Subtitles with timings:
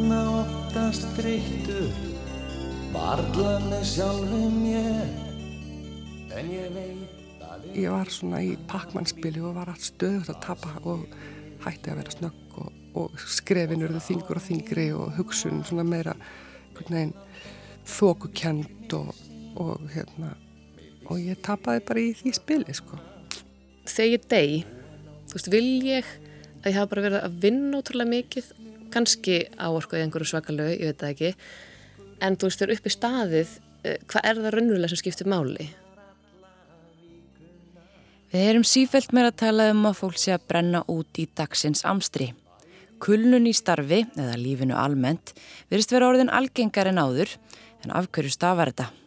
[0.00, 1.90] vakna oftast þreyttur
[2.94, 5.10] Varla með sjálfum ég
[6.36, 10.72] En ég veit að Ég var svona í pakkmannspili og var allt stöðugt að tapa
[10.88, 11.04] og
[11.64, 16.16] hætti að vera snögg og, og skrefin eruðu þingur og þingri og hugsun svona meira
[17.84, 19.12] þókukend og,
[19.60, 20.32] og hérna
[21.10, 22.96] og ég tapaði bara í því spili sko.
[23.90, 24.74] Þegar ég deg,
[25.28, 26.10] þú veist, vil ég
[26.62, 28.52] að ég hafa bara verið að vinna ótrúlega mikið,
[28.94, 31.30] kannski áorkuðið einhverju svakalögu, ég veit það ekki,
[32.20, 33.54] en þú veist, þau eru upp í staðið,
[33.84, 35.70] eh, hvað er það raunverulega sem skiptir máli?
[38.30, 41.82] Við erum sífelt meira að tala um að fólk sé að brenna út í dagsins
[41.82, 42.30] amstri.
[43.02, 45.32] Kulnun í starfi, eða lífinu almennt,
[45.70, 47.32] verist vera orðin algengar en áður,
[47.82, 48.99] en af hverju stafar þetta?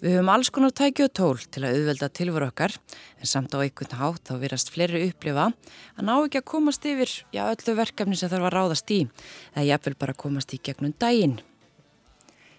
[0.00, 2.72] Við höfum alls konar tæki og tól til að auðvelda tilvara okkar
[3.20, 7.12] en samt á einhvern hátt þá virast fleiri upplifa að ná ekki að komast yfir
[7.36, 9.00] já öllu verkefni sem þarf að ráðast í
[9.52, 11.36] eða jafnvel bara komast í gegnum daginn.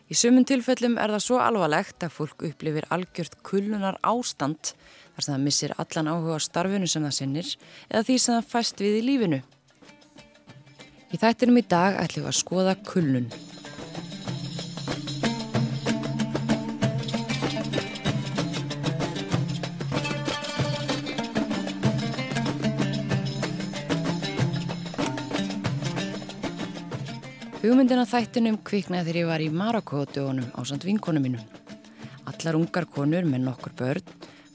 [0.06, 5.34] Í sumun tilfellum er það svo alvarlegt að fólk upplifir algjört kullunar ástand þar sem
[5.34, 7.56] það missir allan áhuga á starfinu sem það sinnir
[7.88, 9.42] eða því sem það fæst við í lífinu.
[11.10, 13.32] Í þættinum í dag ætlum við að skoða kullun.
[27.62, 31.44] Hugmyndin á þættinum kviknaði þegar ég var í Marakóðdögunum á samt vinkonum mínum.
[32.26, 34.08] Allar ungar konur með nokkur börn,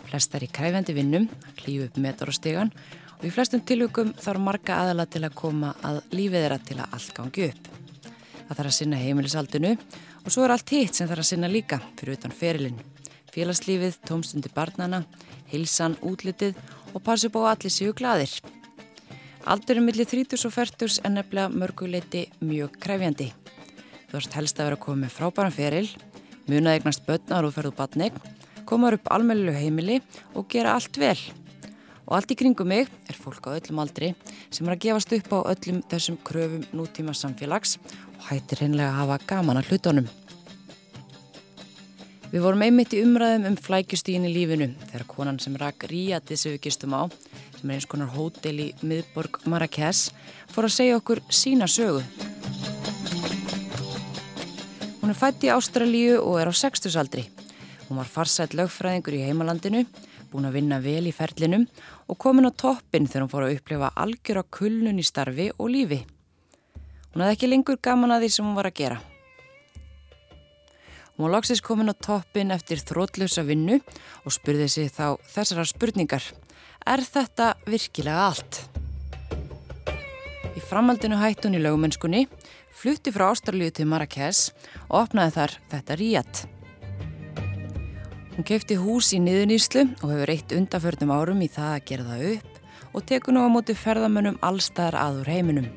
[0.09, 2.33] flestar í kræfendi vinnum, klífu upp metar
[3.17, 6.99] og í flestum tilvökum þarf marga aðala til að koma að lífið þeirra til að
[6.99, 7.71] allt gangi upp.
[8.49, 11.81] Það þarf að sinna heimilisaldinu og svo er allt hitt sem þarf að sinna líka
[11.95, 12.83] fyrir utan ferilinn.
[13.31, 15.05] Félagslífið, tómstundi barnana,
[15.53, 16.59] heilsan, útlitið
[16.93, 18.34] og passu bá allir séu gladir.
[19.47, 23.29] Aldurinn millir 30 og 40 er nefnilega mörguleiti mjög krefjandi.
[24.11, 25.91] Þú ert helst að vera að koma með frábæran feril,
[26.51, 28.17] munað eignast börnar og ferðu batnig,
[28.67, 30.01] koma upp almeinlu heimili
[30.35, 31.15] og gera allt vel.
[32.09, 34.17] Og allt í kringum mig er fólk á öllum aldri
[34.51, 37.79] sem er að gefast upp á öllum þessum kröfum nútíma samfélags
[38.19, 40.11] og hættir hreinlega að hafa gaman að hlutunum.
[42.37, 46.53] Við vorum einmitt í umræðum um flækjustígin í lífinu þegar konan sem rak Ríati sem
[46.53, 50.11] við gistum á sem er eins konar hótel í miðborg Marrakes,
[50.53, 52.05] fór að segja okkur sína sögu.
[55.01, 57.25] Hún er fætt í Ástralíu og er á 60 aldri.
[57.89, 59.87] Hún var farsætt lögfræðingur í heimalandinu,
[60.29, 61.65] búin að vinna vel í ferlinum
[62.05, 65.73] og komin á toppin þegar hún fór að upplifa algjör á kulnun í starfi og
[65.73, 66.05] lífi.
[67.15, 69.05] Hún hafði ekki lengur gaman að því sem hún var að gera.
[71.16, 73.78] Hún var loksist komin á toppin eftir þrótlösa vinnu
[74.28, 76.21] og spurði sig þá þessara spurningar.
[76.84, 78.59] Er þetta virkilega allt?
[80.53, 82.26] Í framhaldinu hætti hún í lögumennskunni,
[82.69, 84.50] flutti frá Ástralju til Marrakes
[84.91, 86.44] og opnaði þar þetta ríat.
[88.37, 92.31] Hún kefti hús í niðunýslu og hefur eitt undaförnum árum í það að gera það
[92.34, 95.72] upp og tekur nú á móti ferðamönnum allstaðar aður heiminum.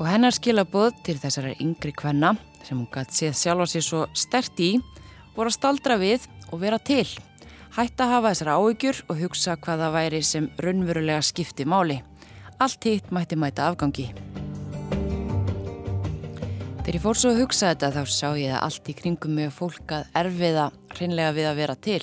[0.00, 4.04] Og hennar skila bóð til þessari yngri kvenna sem hún gæti séð sjálfa sér svo
[4.14, 4.76] stert í
[5.36, 7.06] voru að staldra við og vera til
[7.76, 12.00] hætta að hafa þessar áhyggjur og hugsa hvað það væri sem raunverulega skipti máli.
[12.60, 14.10] Allt hitt mætti mæta afgangi.
[16.80, 19.52] Þegar ég fór svo að hugsa þetta þá sá ég að allt í kringum mig
[19.54, 22.02] fólk að erfiða hreinlega við að vera til.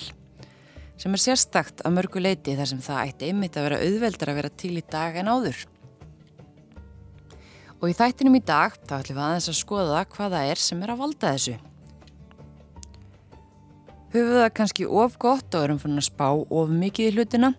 [0.98, 4.40] Sem er sérstakt að mörgu leiti þar sem það ætti einmitt að vera auðveldar að
[4.40, 5.60] vera til í dag en áður.
[7.78, 10.80] Og í þættinum í dag þá ætlum við aðeins að skoða hvað það er sem
[10.82, 11.58] er að valda þessu.
[14.16, 17.52] Höfu það kannski of gott og erum fann að spá of mikið í hlutina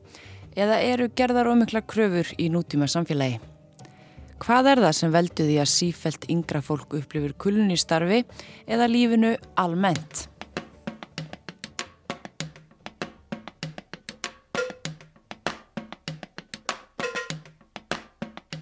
[0.59, 3.39] eða eru gerðar ómikla kröfur í nútíma samfélagi?
[4.43, 8.25] Hvað er það sem veldu því að sífelt yngra fólk upplifir kulun í starfi
[8.67, 10.27] eða lífinu almennt?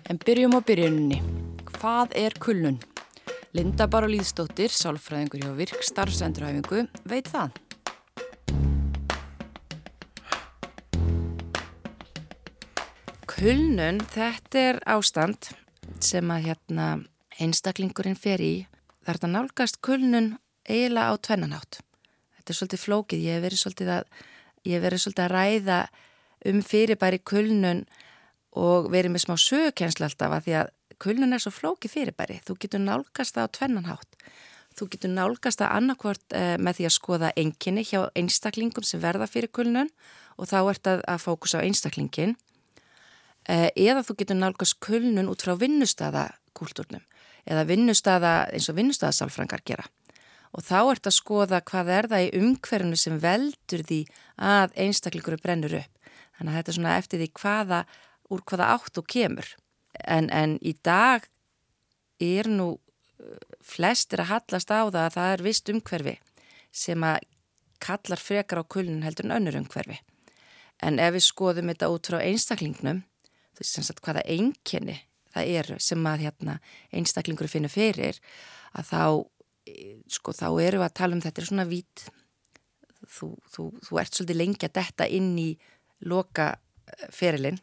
[0.07, 1.36] En byrjum á byrjuninni.
[1.77, 2.79] Hvað er kulun?
[3.53, 7.59] Linda Bara Lýðstóttir, sálfræðingur hjá Virk starfsendurhæfingu, veit það.
[13.29, 15.51] Kulnun, þetta er ástand
[16.01, 16.87] sem að hérna
[17.37, 18.55] einstaklingurinn fer í.
[19.05, 20.31] Það er að nálgast kulnun
[20.65, 21.83] eiginlega á tvennanátt.
[22.39, 23.27] Þetta er svolítið flókið.
[23.27, 24.09] Ég hef verið svolítið að,
[24.65, 25.79] verið svolítið að ræða
[26.49, 27.85] um fyrirbæri kulnun
[28.57, 30.73] og verið með smá sögukenslu alltaf að því að
[31.03, 32.41] kulnun er svo flókið fyrirbæri.
[32.47, 34.19] Þú getur nálgast það á tvennanhátt.
[34.77, 39.29] Þú getur nálgast það annarkvort eh, með því að skoða enginni hjá einstaklingum sem verða
[39.31, 39.89] fyrir kulnun
[40.37, 42.37] og þá ert að, að fókusa á einstaklingin
[43.49, 47.05] eh, eða þú getur nálgast kulnun út frá vinnustæðakúltúrnum
[47.47, 49.87] eða vinnustæða eins og vinnustæðasálfrangar gera.
[50.57, 54.01] Og þá ert að skoða hvað er það í umhverfunu sem veldur því
[54.37, 56.11] að einstaklingur brennur upp.
[56.37, 57.81] Þannig að þetta er svona eftir því hvaða,
[58.33, 59.49] úr hvaða átt og kemur.
[60.05, 61.27] En, en í dag
[62.23, 62.77] er nú
[63.21, 66.17] eh, flestir að hallast á það að það er vist umhverfi
[66.77, 67.25] sem að
[67.83, 69.99] kallar frekar á kulnun heldur en önnur umhverfi.
[70.85, 73.03] En ef við skoðum þetta út frá einstaklingnum,
[73.57, 74.99] þú veist sem sagt hvaða einkenni
[75.37, 76.59] það eru sem að hérna,
[76.97, 78.21] einstaklingur finnur fyrir,
[78.77, 79.03] að þá,
[80.17, 82.07] sko, þá eru að tala um þetta er svona vít,
[83.05, 85.51] þú, þú, þú ert svolítið lengi að detta inn í
[86.09, 87.61] loka eh, ferilinn,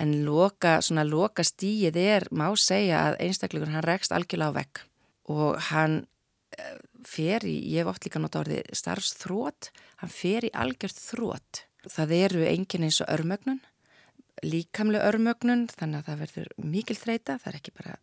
[0.00, 4.82] en loka, svona loka stíið er, má segja að einstaklingur hann rekst algjörlega á vekk
[5.34, 6.00] og hann
[6.58, 9.70] eh, fer í, ég hef oft líka nota orðið starfsþrótt,
[10.02, 13.60] hann fer í algjörð þrótt Það eru enginn eins og örmögnun,
[14.44, 17.96] líkamlega örmögnun, þannig að það verður mikil þreita, það er ekki bara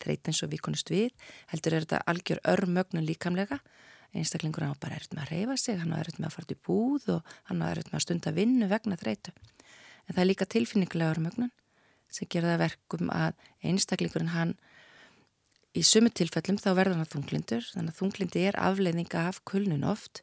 [0.00, 1.10] þreita eins og við konust við,
[1.52, 3.58] heldur er þetta algjör örmögnun líkamlega,
[4.16, 7.10] einstaklingur hann bara er með að reyfa sig, hann er með að fara til búð
[7.16, 9.36] og hann er með að stunda vinnu vegna þreitu.
[10.06, 11.52] En það er líka tilfinningulega örmögnun
[12.12, 13.34] sem gerða verkum að
[13.66, 14.54] einstaklingurinn hann
[15.76, 20.22] í sumu tilfellum þá verður hann þunglindur, þannig að þunglindi er afleiðinga af kulnun oft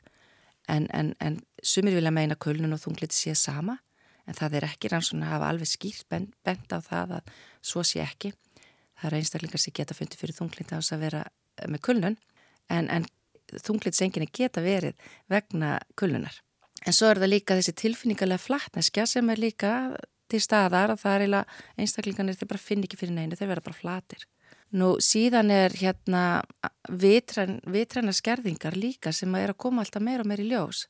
[0.71, 3.77] en, en, en sumir vilja meina kulnun og þungliti sé sama
[4.27, 7.33] en það er ekki rannsóna að hafa alveg skýrt bend, bend á það að
[7.65, 8.31] svo sé ekki.
[8.99, 11.23] Það er einstaklingar sem geta fundið fyrir þungliti ás að vera
[11.67, 12.17] með kulnun
[12.71, 13.07] en, en
[13.51, 14.95] þunglitsenginni geta verið
[15.31, 16.39] vegna kulnunar.
[16.83, 19.73] En svo er það líka þessi tilfinningarlega flatneskja sem er líka
[20.31, 21.35] til staðar að það er
[21.79, 24.25] einstaklingarnir þeir bara finn ekki fyrir neinu, þeir vera bara flatir.
[24.73, 26.41] Nú síðan er hérna
[26.89, 30.87] vitræn, vitræna skerðingar líka sem er að koma alltaf meira og meira í ljós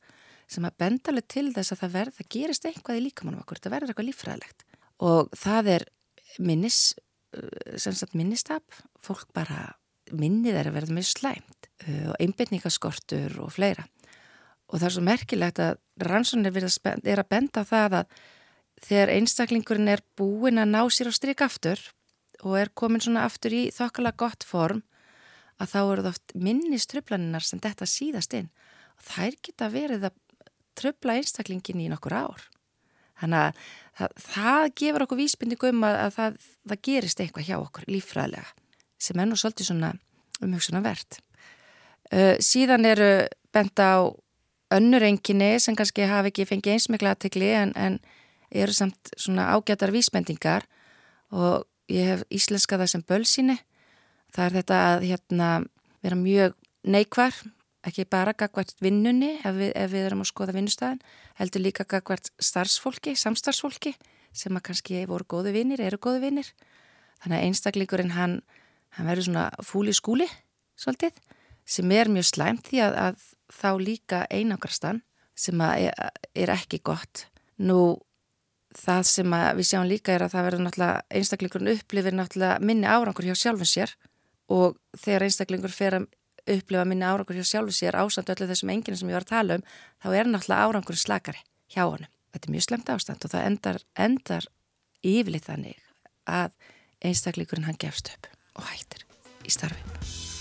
[0.48, 3.76] sem að bendalega til þess að það verð, það gerist eitthvað í líkamannum okkur, það
[3.76, 4.66] verður eitthvað lífræðilegt
[5.04, 5.86] og það er
[6.44, 6.80] minnis,
[7.36, 9.74] uh, sem sagt minnistap, fólk bara
[10.12, 13.88] minnið er að verða mjög slæmt uh, og einbindningaskortur og fleira
[14.74, 18.16] og það er svo merkilegt að rannsónir er að benda á það að
[18.84, 21.80] þegar einstaklingurinn er búin að ná sér á stryk aftur
[22.42, 24.82] og er komin svona aftur í þokkala gott form
[25.62, 28.50] að þá eru það oft minni ströflaninnar sem þetta síðast inn
[28.98, 30.18] og þær geta verið að
[30.80, 32.48] tröfla einstaklingin í nokkur ár.
[33.22, 33.62] Þannig að
[34.00, 36.40] það, það gefur okkur vísbynningu um að, að það,
[36.72, 38.50] það gerist eitthvað hjá okkur lífræðilega
[39.04, 39.92] sem er nú svolítið svona
[40.44, 41.20] umhugsunar verðt.
[42.10, 43.10] Uh, síðan eru
[43.54, 44.00] benda á
[44.78, 48.00] önnur enginni sem kannski hafi ekki fengið einsmikla aðtegli en, en
[48.54, 50.66] eru samt svona ágætar vísbendingar
[51.34, 53.58] og ég hef íslenska það sem bölsíni
[54.34, 55.50] það er þetta að hérna,
[56.06, 57.36] vera mjög neikvar
[57.84, 61.02] ekki bara gagvart vinnunni ef við, ef við erum að skoða vinnustæðin
[61.40, 63.94] heldur líka gagvart starfsfólki samstarfsfólki
[64.34, 66.50] sem að kannski voru góðu vinnir, eru góðu vinnir
[67.24, 68.40] þannig að einstaklingurinn hann,
[68.98, 70.28] hann verður svona fúli skúli
[70.80, 71.14] svolítið,
[71.66, 75.04] sem er mjög slæmt því að, að þá líka einangarstan
[75.36, 75.94] sem er,
[76.36, 77.28] er ekki gott
[77.62, 77.98] nú
[78.78, 83.28] það sem við sjáum líka er að það verður náttúrulega einstaklingurinn upplifir náttúrulega minni árangur
[83.28, 83.94] hjá sjálfum sér
[84.54, 86.08] og þegar einstaklingur fer að
[86.58, 89.60] upplifa minni árangur hjá sjálfum sér ásand öllu þessum enginn sem ég var að tala
[89.60, 89.66] um
[90.04, 92.12] þá er náttúrulega árangur slakari hjá honum.
[92.34, 94.50] Þetta er mjög slemt ástand og það endar, endar
[95.06, 95.82] yfirleitt þannig
[96.26, 96.54] að
[97.04, 99.06] einstaklingurinn hann gefst upp og hættir
[99.46, 100.33] í starfi.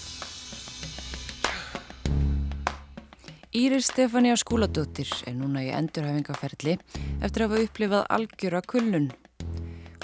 [3.52, 6.78] Írir Stefania Skúladóttir er núna í endurhafingaferli
[7.20, 9.10] eftir að hafa upplifað algjöra kulnun.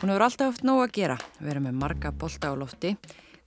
[0.02, 2.90] Hún hefur alltaf haft nóg að gera, verið með marga bolta á lofti,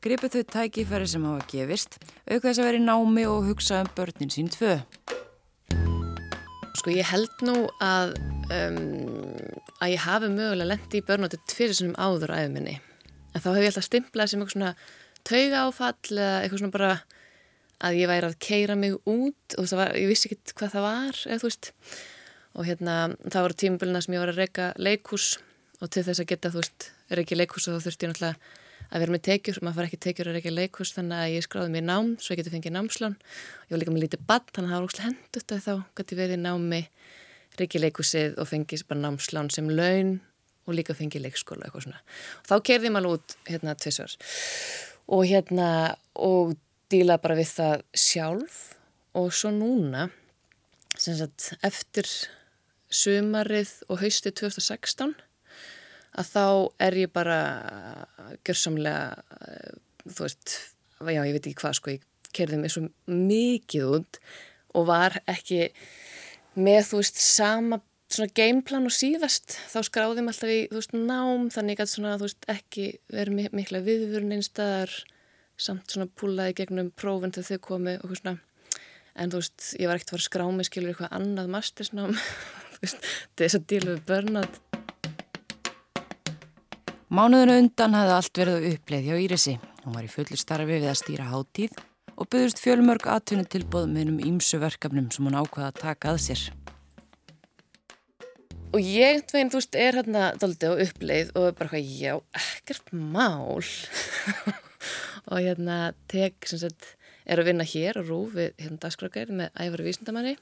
[0.01, 3.93] gripið þau tækifæri sem hafa gefist, auk þess að vera í námi og hugsa um
[3.99, 4.79] börnin sín tvö.
[6.81, 8.17] Sko ég held nú að,
[8.57, 8.81] um,
[9.85, 12.79] að ég hafi mögulega lendi í börnóti tvirir sem áður á æfuminni.
[13.37, 14.75] En þá hef ég alltaf stimplað sem eitthvað svona
[15.21, 16.95] tauga áfall eða eitthvað svona bara
[17.81, 21.21] að ég væri að keira mig út og var, ég vissi ekki hvað það var
[21.27, 21.71] eða, veist,
[22.55, 22.95] og hérna
[23.25, 25.27] það voru tímabilina sem ég var að reyka leikús
[25.81, 28.57] og til þess að geta þú veist reyki leikús og þá þurfti ég náttúrulega
[28.91, 31.71] að vera með tekjur, maður far ekki tekjur að reyka leikús þannig að ég skráði
[31.71, 33.13] mér nám svo ég geti fengið námslán.
[33.69, 36.41] Ég var líka með lítið badd þannig að það var óslægt hendut þá geti verið
[36.41, 36.81] námi
[37.59, 40.17] reyki leikúsið og fengið bara námslán sem laun
[40.67, 41.87] og líka fengið leikskóla og
[42.47, 44.13] þá kerði maður út hérna tvissvar
[45.11, 45.69] og hérna
[46.15, 46.53] og
[46.91, 48.59] díla bara við það sjálf.
[49.17, 50.07] Og svo núna
[50.95, 52.07] sagt, eftir
[52.91, 55.15] sumarið og hausti 2016
[56.11, 56.45] að þá
[56.87, 57.39] er ég bara
[58.43, 59.23] gjörsamlega
[60.05, 60.55] þú veist,
[60.99, 64.19] já ég veit ekki hvað sko, ég kerði mig svo mikið út
[64.75, 65.69] og var ekki
[66.59, 67.79] með þú veist sama
[68.11, 69.55] svona gameplan og síðast.
[69.71, 73.83] Þá skráðum alltaf í, þú veist, nám þannig að svona, þú veist, ekki verið mikla
[73.85, 74.95] viðvörun einstaðar
[75.61, 78.37] samt svona púlaði gegnum prófinn þegar þau komi og svona
[79.15, 82.17] en þú veist, ég var ekkert að fara að skrá mig skilur eitthvað annað mastersnám
[82.73, 84.61] þú veist, þess að díla við börnat
[87.11, 89.53] Mánuðinu undan hafði allt verið uppleið hjá Írisi.
[89.83, 91.73] Hún var í fullu starfi við að stýra háttíð
[92.15, 96.21] og byggðust fjölmörg atvinni tilbóð með um ímsu verkefnum sem hún ákvaða að taka að
[96.23, 96.45] sér.
[98.71, 102.15] Og ég, þú veist, er hérna doldið á uppleið og bara hvað, já,
[102.45, 103.59] ekkert mál.
[105.29, 109.51] og hérna tek, sem sagt, er að vinna hér og rú við hérna dagskrákæri með
[109.61, 110.35] æfari vísindamanni.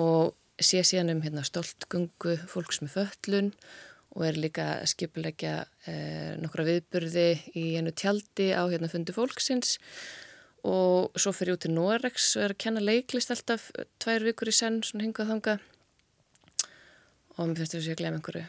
[0.00, 3.52] Og sé síðan um hérna stoltgungu fólks með föllun
[4.14, 5.54] og er líka að skipulegja
[5.90, 9.76] eh, nokkra viðburði í einu tjaldi á hérna fundi fólksins.
[10.64, 13.68] Og svo fyrir út til Norex og er að kenna leiklist alltaf
[14.00, 15.58] tvær vikur í senn, svona hingað þanga
[17.34, 18.44] og mér finnst þess að ég glem einhverju.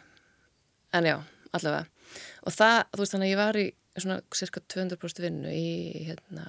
[0.96, 1.16] En já,
[1.58, 1.88] allavega.
[2.46, 3.66] Og það, þú veist þannig að ég var í
[4.04, 6.48] svona cirka 200% vinnu í hérna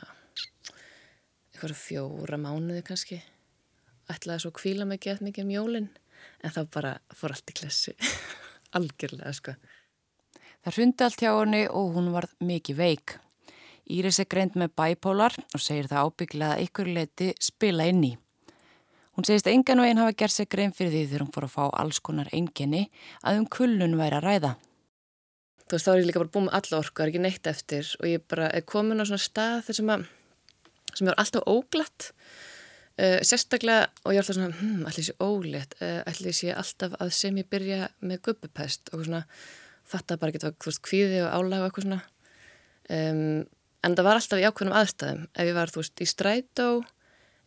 [1.52, 3.20] eitthvað fjóra mánuði kannski
[4.12, 5.88] ætlaði svo kvíla mig gett mikið um jólinn
[6.42, 7.94] en þá bara fór allt í klessi
[8.76, 9.54] algjörlega sko.
[10.66, 13.16] Það hrundi allt hjá henni og hún var mikið veik.
[13.86, 18.12] Íris er greint með bæpólar og segir það ábygglega að ykkur leiti spila inn í.
[19.16, 21.62] Hún segist engan veginn hafa gert sig grein fyrir því þegar hún fór að fá
[21.70, 22.88] alls konar enginni
[23.22, 24.50] að um kullun væri að ræða.
[25.66, 27.48] Þú veist þá er ég líka bara búin með alla orku, það er ekki neitt
[27.50, 30.04] eftir og ég bara er komin á svona stað þar sem, að,
[30.92, 32.10] sem er alltaf óglatt.
[32.96, 36.94] Uh, sérstaklega og ég er alltaf svona hm, allir sé ólétt, uh, allir sé alltaf
[37.02, 39.24] að sem ég byrja með gubbupest og svona
[39.86, 42.00] fatta bara geta þú veist kvíði og álæg og eitthvað svona.
[42.86, 43.42] Um,
[43.84, 45.26] en það var alltaf í ákveðnum aðstæðum.
[45.34, 46.70] Ef ég var þú veist í strætó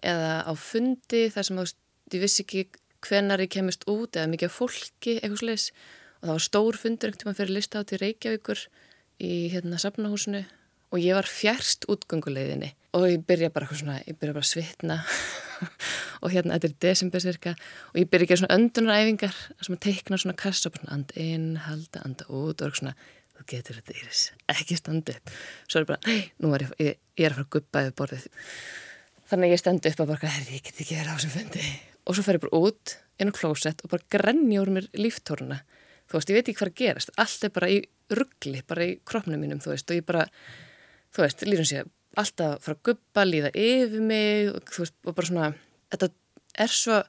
[0.06, 1.80] eða á fundi þar sem þú veist
[2.14, 2.68] ég vissi ekki
[3.08, 5.68] hvenar ég kemist út eða mikið fólki eitthvað sliðis
[6.20, 8.64] og það var stór fundur einhvern tíma fyrir lista á til Reykjavíkur
[9.24, 10.44] í hérna safnahúsinu.
[10.90, 12.72] Og ég var fjærst útgönguleiðinni.
[12.98, 14.98] Og ég byrja bara svona, ég byrja bara að svitna.
[16.24, 17.54] Og hérna þetta er desember cirka.
[17.94, 21.14] Og ég byrja að gera svona öndunaræfingar sem að teikna svona kassa og svona and
[21.20, 22.64] inn, halda, anda út.
[22.66, 22.96] Og svona,
[23.38, 24.24] þú getur þetta Íris,
[24.56, 25.36] ekki standa upp.
[25.70, 27.98] Svo er bara, nei, nú er ég, ég, ég er að fara að guppa yfir
[28.02, 28.28] borðið.
[29.30, 31.68] Þannig að ég stend upp og bara, herri, ég get ekki verið á sem fundi.
[32.10, 35.62] Og svo fer ég bara út inn á klósett og bara grenja úr mér líftóruna
[36.10, 37.14] þú veist, ég veit ekki hvað að gerast.
[37.22, 40.26] Allt er bara í ruggli, bara í kroppnum mínum, þú veist, og ég bara
[41.16, 41.84] þú veist, lírum sé
[42.20, 45.50] alltaf frá guppa, líða yfir mig og, veist, og bara svona,
[45.94, 46.10] þetta
[46.66, 47.00] er svo,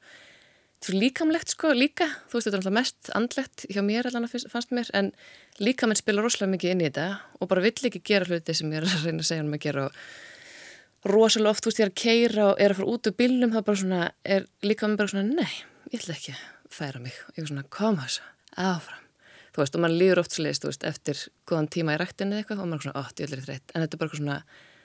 [0.85, 4.49] svo líkamlegt sko líka, þú veist, þetta er alltaf mest andlegt hjá mér allan að
[4.52, 5.12] fannst mér en
[5.61, 7.07] líkamenn spila rosalega mikið inn í þetta
[7.40, 9.64] og bara vill ekki gera hluti sem ég er að reyna að segja um að
[9.66, 13.09] gera og rosalega oft, þú veist, ég er að keira og er að fara út
[13.09, 14.00] úr bílnum, það bara svona
[14.37, 15.52] er líkamenn bara svona, nei,
[15.95, 17.16] ég ætla ekki að færa mig.
[17.35, 18.26] Ég er svona, koma þessu,
[18.57, 19.07] áfram.
[19.50, 22.62] Þú veist, og mann líður oft sliðist, veist, eftir góðan tíma í rættinu eða eitthvað
[22.62, 24.38] og mann er svona, ótt, ég vil eitthvað en þetta er bara svona,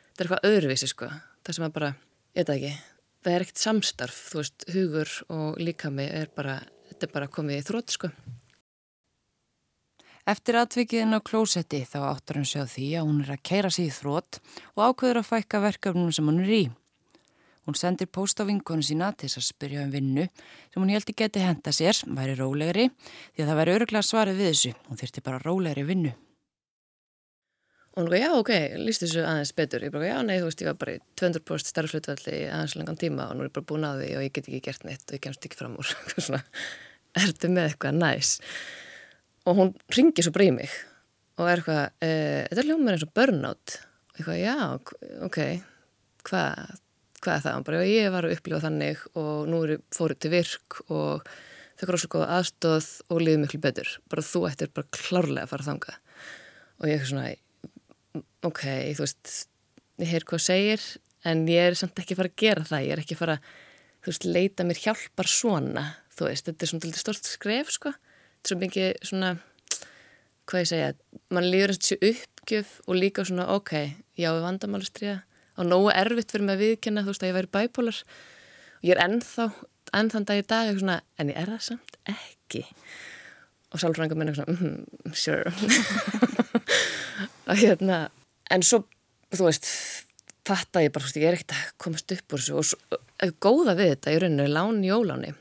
[0.10, 1.10] þetta er eitthvað öðruvísi, sko.
[1.46, 1.92] Það sem að bara,
[2.34, 2.74] ég veit ekki
[3.26, 6.60] það er ekkert samstarf, þú veist, hugur og líkami er bara,
[6.92, 8.10] þetta er bara komið í þrótt, sko.
[10.30, 13.92] Eftir atvikiðin á klósetti þá áttur hann sjá því að hún er að keira sig
[13.92, 14.40] í þrótt
[14.74, 16.64] og ákveður að fækka verkefnum sem hún er í.
[17.66, 21.08] Hún sendir post á vinkonu sína til þess að spyrja um vinnu sem hún held
[21.08, 22.92] ekki geti henda sér, væri rólegri,
[23.34, 24.74] því að það væri öruglega svarið við þessu.
[24.86, 26.14] Hún þyrti bara rólegri vinnu.
[27.96, 28.52] Og hún gaf, já, ok,
[28.84, 29.86] líst þessu aðeins betur.
[29.88, 33.30] Ég bara, já, nei, þú veist, ég var bara í 200% starfslutvalli aðeins langan tíma
[33.32, 35.16] og nú er ég bara búin á því og ég get ekki gert neitt og
[35.16, 35.94] ég kemst ekki fram úr.
[36.26, 36.42] Svona,
[37.24, 38.34] ertu með eitthvað næs?
[39.48, 40.76] Og hún ringir svo bara í mig
[41.40, 42.12] og er eitthvað, e,
[42.50, 43.78] þetta er ljómar eins og burnout.
[44.12, 45.40] Og ég eitthvað, já, ok,
[46.28, 46.85] hvað?
[47.26, 47.66] Hvað er það?
[47.68, 49.62] Bara, ég var að upplifa þannig og nú
[49.94, 51.26] fóru til virk og
[51.80, 53.90] fekk rosalega góða aðstóð og liði miklu betur.
[54.12, 55.98] Bara þú ættir bara klárlega að fara þanga.
[56.80, 57.26] Og ég er svona,
[58.48, 58.64] ok,
[58.96, 59.34] þú veist,
[60.04, 60.88] ég heyr hvað segir
[61.26, 62.86] en ég er samt ekki að fara að gera það.
[62.86, 63.38] Ég er ekki að fara,
[64.06, 65.86] þú veist, leita mér hjálpar svona.
[66.16, 67.92] Þú veist, þetta er svona stort skref, sko.
[67.92, 69.36] Þetta er svo mikið svona,
[70.46, 70.92] hvað ég segja,
[71.34, 73.74] mann líður þessi uppgjöf og líka svona, ok,
[74.16, 75.24] já, við vandamálustriða
[75.56, 78.96] og nógu erfitt fyrir mig að viðkynna þú veist að ég væri bæpólar og ég
[78.96, 79.50] er ennþá,
[80.00, 82.66] ennþann dag í dag svona, en ég er það samt ekki.
[83.74, 85.54] Og sálfrænga minna svona, mm -hmm, sure.
[87.50, 88.10] Og hérna
[88.52, 88.84] en svo,
[89.32, 89.66] þú veist
[90.46, 92.56] fatta ég bara, þú veist, ég er ekkert að komast upp úr þessu.
[92.56, 92.78] Og svo,
[93.40, 95.34] góða við þetta í rauninu, láni jóláni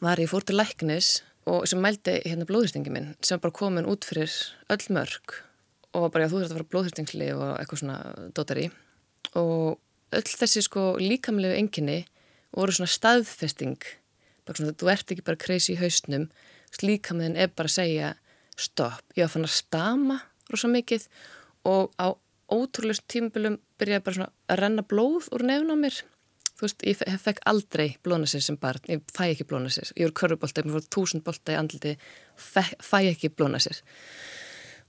[0.00, 4.06] var ég fór til læknis og sem mældi hérna blóðhystingi minn sem bara komin út
[4.06, 4.30] fyrir
[4.70, 5.42] öll mörg
[5.92, 7.98] og bara já, þú þurft að fara blóðhystingli og eitthvað svona
[8.36, 8.68] dotari
[9.38, 9.78] og
[10.12, 12.02] öll þessi sko líkamlegu enginni
[12.52, 13.78] voru svona staðfesting.
[14.48, 16.28] Svona, þú ert ekki bara crazy í hausnum.
[16.82, 18.14] Líka með henn er bara að segja
[18.58, 20.18] stopp, ég var fann að stama
[20.52, 21.06] rosa mikið.
[21.68, 22.12] Og á
[22.52, 26.02] ótrúlega tímbilum byrjaði bara svona að renna blóð úr nefn á mér.
[26.52, 30.62] Þú veist, ég fekk aldrei blónasir sem barn, ég fæ ekki blónasir ég voru körubólta,
[30.62, 31.96] ég fór túsund bólta í andliti
[32.38, 33.80] fæ ekki blónasir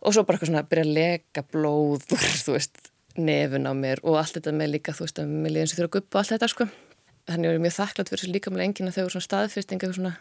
[0.03, 3.73] og svo bara eitthvað svona að byrja að leka blóð úr, þú veist nefn á
[3.77, 6.17] mér og allt þetta með líka þú veist, að mér líðan sem þurfa að guppa
[6.17, 6.69] og allt þetta sko
[7.29, 9.83] þannig að ég er mjög þakklátt fyrir þessu líkamlega engin að þau eru svona staðfyrsting
[9.89, 10.13] svona,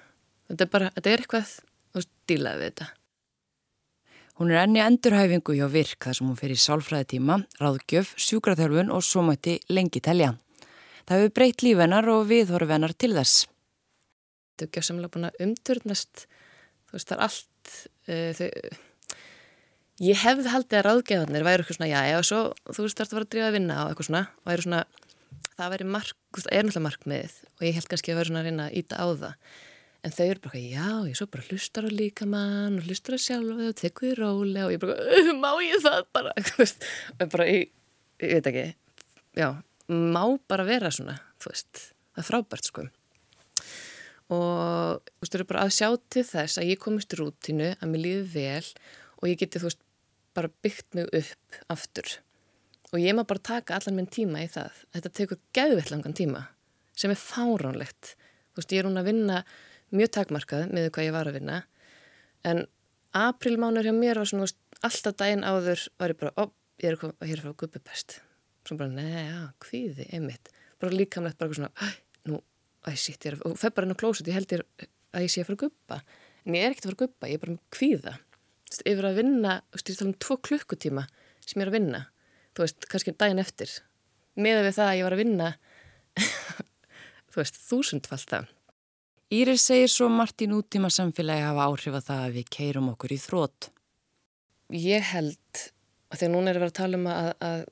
[0.50, 2.92] þetta er bara, þetta er eitthvað þú veist, dílaði við þetta
[4.40, 9.04] Hún er enni endurhæfingu hjá virk þar sem hún fer í sálfræðitíma, ráðgjöf, sjúkraþjálfun og
[9.04, 10.32] svo mætti lengi telja.
[11.04, 13.44] Það hefur breytt lífennar og viðhorfennar til þess.
[14.56, 16.24] Þetta er ekki samlega búin að umturnast,
[16.88, 17.76] þú veist, það er allt,
[18.08, 18.48] uh, þau,
[20.02, 23.16] ég hefði haldið að ráðgefarnir væri eitthvað svona, já, já, svo, þú veist, er að
[23.16, 24.80] vera að drífa að vinna á eitthvað svona, og væri svona,
[25.52, 28.66] það væri mark, er náttúrulega markmiðið og ég held kannski að vera svona að reyna
[28.66, 29.36] að íta á það
[30.02, 33.68] en þau eru bara, já, ég svo bara hlustar á líkamann og hlustar á sjálfa
[33.70, 34.96] og tekur því róli og ég bara,
[35.38, 36.32] má ég það bara,
[37.22, 37.70] og bara, ég,
[38.22, 38.64] ég veit ekki,
[39.38, 39.48] já,
[39.86, 41.84] má bara vera svona, þú veist,
[42.16, 42.88] það er frábært, sko.
[44.32, 47.70] Og, þú veist, þau eru bara að sjá til þess að ég komist í rútinu,
[47.78, 48.74] að mér líði vel
[49.22, 49.81] og ég geti, þú veist,
[50.36, 52.18] bara byggt mig upp aftur.
[52.92, 54.82] Og ég má bara taka allan minn tíma í það.
[54.96, 56.46] Þetta tekur gæðvill langan tíma
[56.96, 58.14] sem er fáránlegt.
[58.52, 59.44] Þú veist, ég er hún að vinna
[59.92, 61.58] mjög takmarkað með hvað ég var að vinna
[62.48, 62.64] en
[63.16, 66.44] aprilmánur hjá mér var svona veist, alltaf daginn áður var ég bara, ó,
[66.82, 68.18] ég er að hér frá gubbupest
[68.66, 71.92] svo bara, neða, hvíði, einmitt bara líkamlegt, bara svona,
[72.30, 72.40] nú
[72.86, 74.64] æ, shit, ég er að, og fef bara inn á klóset ég held ég
[75.12, 76.00] að ég sé að fara að gubba
[76.42, 78.16] en ég er ekkert að fara að gubba, ég er bara hvíða
[78.86, 81.06] yfir að vinna, þú veist, ég tala um tvo klukkutíma
[81.44, 82.02] sem ég er að vinna
[82.52, 83.76] þú veist, kannski daginn eftir
[84.38, 85.52] með við það að ég var að vinna
[87.32, 88.50] þú veist, þúsundfald það
[89.32, 93.14] Íris segir svo margt í nútíma samfélagi hafa áhrif að það að við keirum okkur
[93.14, 93.68] í þrótt.
[94.76, 95.60] Ég held,
[96.12, 97.62] að því að núna er að vera að tala um að, að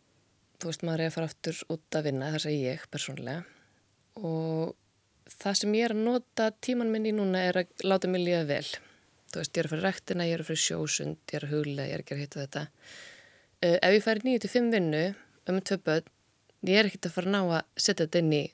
[0.57, 3.43] þú veist, maður er að fara aftur út að vinna, það segir ég persónlega
[4.31, 4.73] og
[5.37, 8.47] það sem ég er að nota tíman minn í núna er að láta mig líða
[8.49, 8.65] vel.
[9.31, 11.55] Þú veist, ég er að fara rektina, ég er að fara sjósund, ég er að
[11.55, 12.63] hugla, ég er að gera hitt og þetta.
[13.61, 15.03] Uh, ef ég færi 9-5 vinnu
[15.51, 16.11] um börn,
[16.67, 18.45] ég er ekkert að fara ná að setja þetta inn í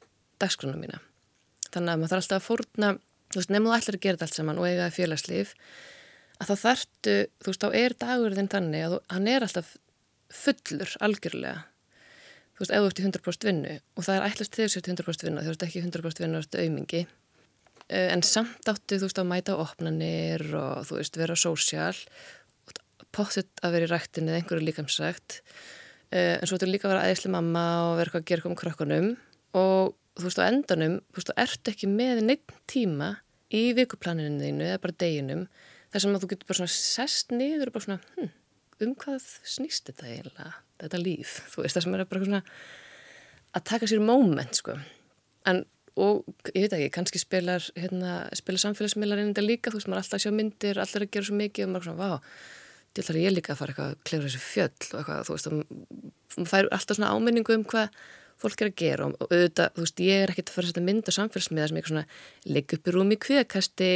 [0.43, 1.01] dagskrona mína.
[1.73, 2.93] Þannig að maður þarf alltaf að fórna
[3.31, 5.55] þú veist, nefnum þú ætlar að gera þetta allt saman og eiga félagslíf
[6.37, 9.73] að þá þartu, þú veist, þá er dagurðin þannig að þú, hann er alltaf
[10.37, 11.65] fullur algjörlega.
[12.57, 14.91] Þú veist, ef þú ert í 100% vinnu og það er ætlast þegar þú ert
[14.93, 17.03] 100% vinnu þú ert ekki 100% vinnu, þú ert auðmingi
[17.89, 21.95] en samt áttu, þú veist, að mæta opnanir og þú veist, vera sósjál
[23.17, 25.39] pottitt að vera í rættin eða einhverju líkamsrækt
[26.13, 28.59] eh, en svo ertu líka að vera æðisli mamma og vera eitthvað að gera um
[28.59, 29.09] krökkunum.
[29.57, 33.13] Og þú veist á endanum, þú veist, þú ert ekki með neitt tíma
[33.55, 35.47] í vikuplaninu þínu eða bara deginum
[35.93, 38.33] þar sem að þú getur bara svona sest niður og bara svona, hm,
[38.85, 40.51] um hvað snýst þetta eiginlega,
[40.83, 41.39] þetta líf?
[41.53, 42.43] Þú veist, það sem er bara svona
[43.57, 44.77] að taka sér moment, sko.
[45.49, 45.63] En,
[45.97, 49.89] og ég veit ekki, kannski spilar hérna, spilar samfélagsmiðlar inn í þetta líka, þú veist,
[49.89, 52.11] maður er alltaf að sjá myndir, allir að gera svo mikið og maður er svona,
[52.11, 52.21] vá,
[52.97, 55.37] til þar er ég líka að fara eitthvað að klefra þessu fjöll og eitthvað, þú
[55.37, 55.51] veist,
[56.37, 57.99] maður fær alltaf svona áminningu um hvað
[58.37, 60.87] fólk er að gera og auðvitað, þú veist, ég er ekkert að fara að setja
[60.87, 63.91] mynd á samfélagsmiða sem eitthvað svona legg upp í rúmi kviðakasti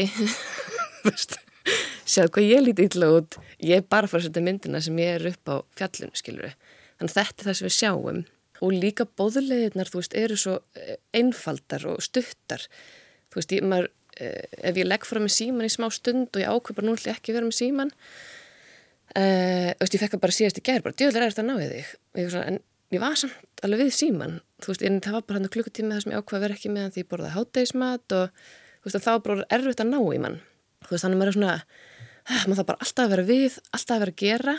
[1.04, 1.36] þú veist,
[2.08, 5.00] sjáu hvað ég líti illa út, ég er bara að fara að setja myndina sem
[5.04, 6.56] ég er upp á fjallinu, skilur við
[7.00, 8.22] þannig þetta er það sem við sjáum
[8.60, 12.66] og líka bóðuleginnar, þú veist, eru svo eh, einfaldar og stuttar.
[13.30, 16.42] Þú veist, ég, maður, eh, ef ég legg fram með síman í smá stund og
[16.42, 17.94] ég ákveð bara núlega ekki vera með síman
[19.10, 21.56] Uh, veist, ég fekk að bara síðast í gerð bara, djöðlega er þetta að ná
[21.58, 21.88] við þig.
[22.30, 22.58] Svona, en
[22.94, 26.04] ég var samt alveg við síman þú veist, en það var bara hann klukkutími þar
[26.04, 29.00] sem ég ákvaði að vera ekki með hann því ég borðaði hátdeismat og þú veist,
[29.00, 30.38] það var bara erfitt að ná í mann.
[30.86, 33.58] Þú veist, þannig að maður er svona ah, maður þarf bara alltaf að vera við,
[33.74, 34.56] alltaf að vera að gera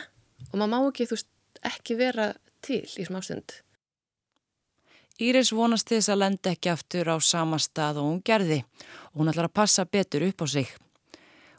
[0.50, 1.30] og maður má ekki, þú veist,
[1.72, 2.28] ekki vera
[2.68, 3.56] til í smá stund
[5.22, 8.62] Íris vonast þess að lenda ekki aftur á sama stað og hún gerði
[9.12, 10.72] og hún ætlar að passa betur upp á sig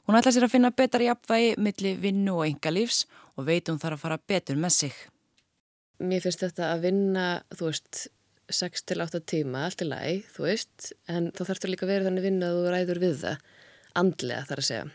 [0.04, 3.06] Hún ætlar sér að finna betar jafnvægi millir vinnu og engalífs
[3.38, 4.96] og veit hún þarf að fara betur með sig
[6.04, 8.02] mér finnst þetta að vinna, þú veist,
[8.54, 12.10] 6 til 8 tíma, allt í læg, þú veist, en þá þarfst þú líka verið
[12.10, 13.46] þannig vinna að þú ræður við það,
[14.02, 14.88] andlega þar að segja.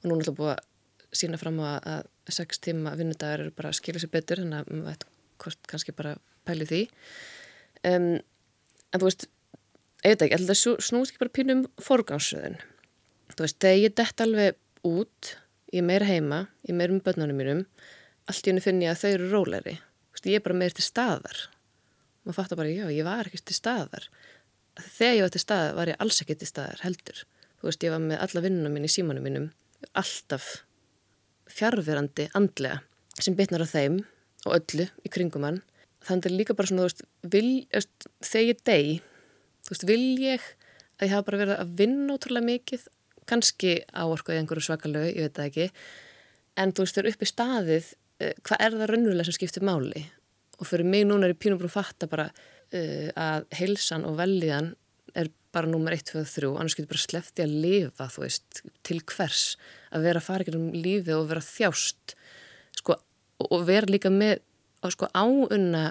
[0.00, 3.70] Og nú er alltaf búið að sína fram á að 6 tíma vinnudagar eru bara
[3.70, 5.06] að skilja sér betur, þannig að maður veit
[5.44, 6.16] hvort kannski bara
[6.48, 6.82] pæli því.
[7.86, 8.12] Um,
[8.90, 9.26] en þú veist,
[10.02, 12.60] eitthvað ekki, alltaf snúst ekki bara pínum forgámsröðun.
[13.34, 15.34] Þú veist, þegar ég dett alveg út,
[15.72, 17.66] ég er meira heima, ég er meira með börnunum mínum,
[18.26, 19.76] allt í henni finn ég að þau eru róleri
[20.26, 21.46] ég er bara meir til staðar
[22.26, 24.08] maður fattar bara, já, ég var ekki til staðar
[24.96, 27.22] þegar ég var til staðar var ég alls ekki til staðar heldur.
[27.56, 29.46] Þú veist, ég var með alla vinnunum minn í símanum mínum,
[29.96, 30.48] alltaf
[31.48, 32.82] fjárverandi andlega
[33.16, 34.02] sem bitnar á þeim
[34.44, 35.62] og öllu í kringum hann.
[36.06, 38.90] Þannig er líka bara svona, þú veist, vil, veist, þegar ég deg,
[39.66, 40.50] þú veist, vil ég
[40.96, 42.88] að ég hafa bara verið að vinna ótrúlega mikið,
[43.26, 45.68] kannski áorkuð í einhverju svakalögu, ég veit það ekki,
[46.62, 47.88] en þú veist, þau eru upp í staðið,
[48.22, 50.04] uh, hvað er það raunverulega sem skiptir máli?
[50.56, 54.72] Og fyrir mig núna er ég pínum brú fatta bara uh, að heilsan og velliðan
[55.16, 59.00] er bara númer 1, 2, 3, annars getur bara sleppti að lifa, þú veist, til
[59.02, 59.44] hvers
[59.90, 62.16] að vera að fara ekki um lífið og vera þjást,
[62.80, 62.98] sko,
[63.50, 64.45] og vera líka með
[64.82, 65.84] á sko áunna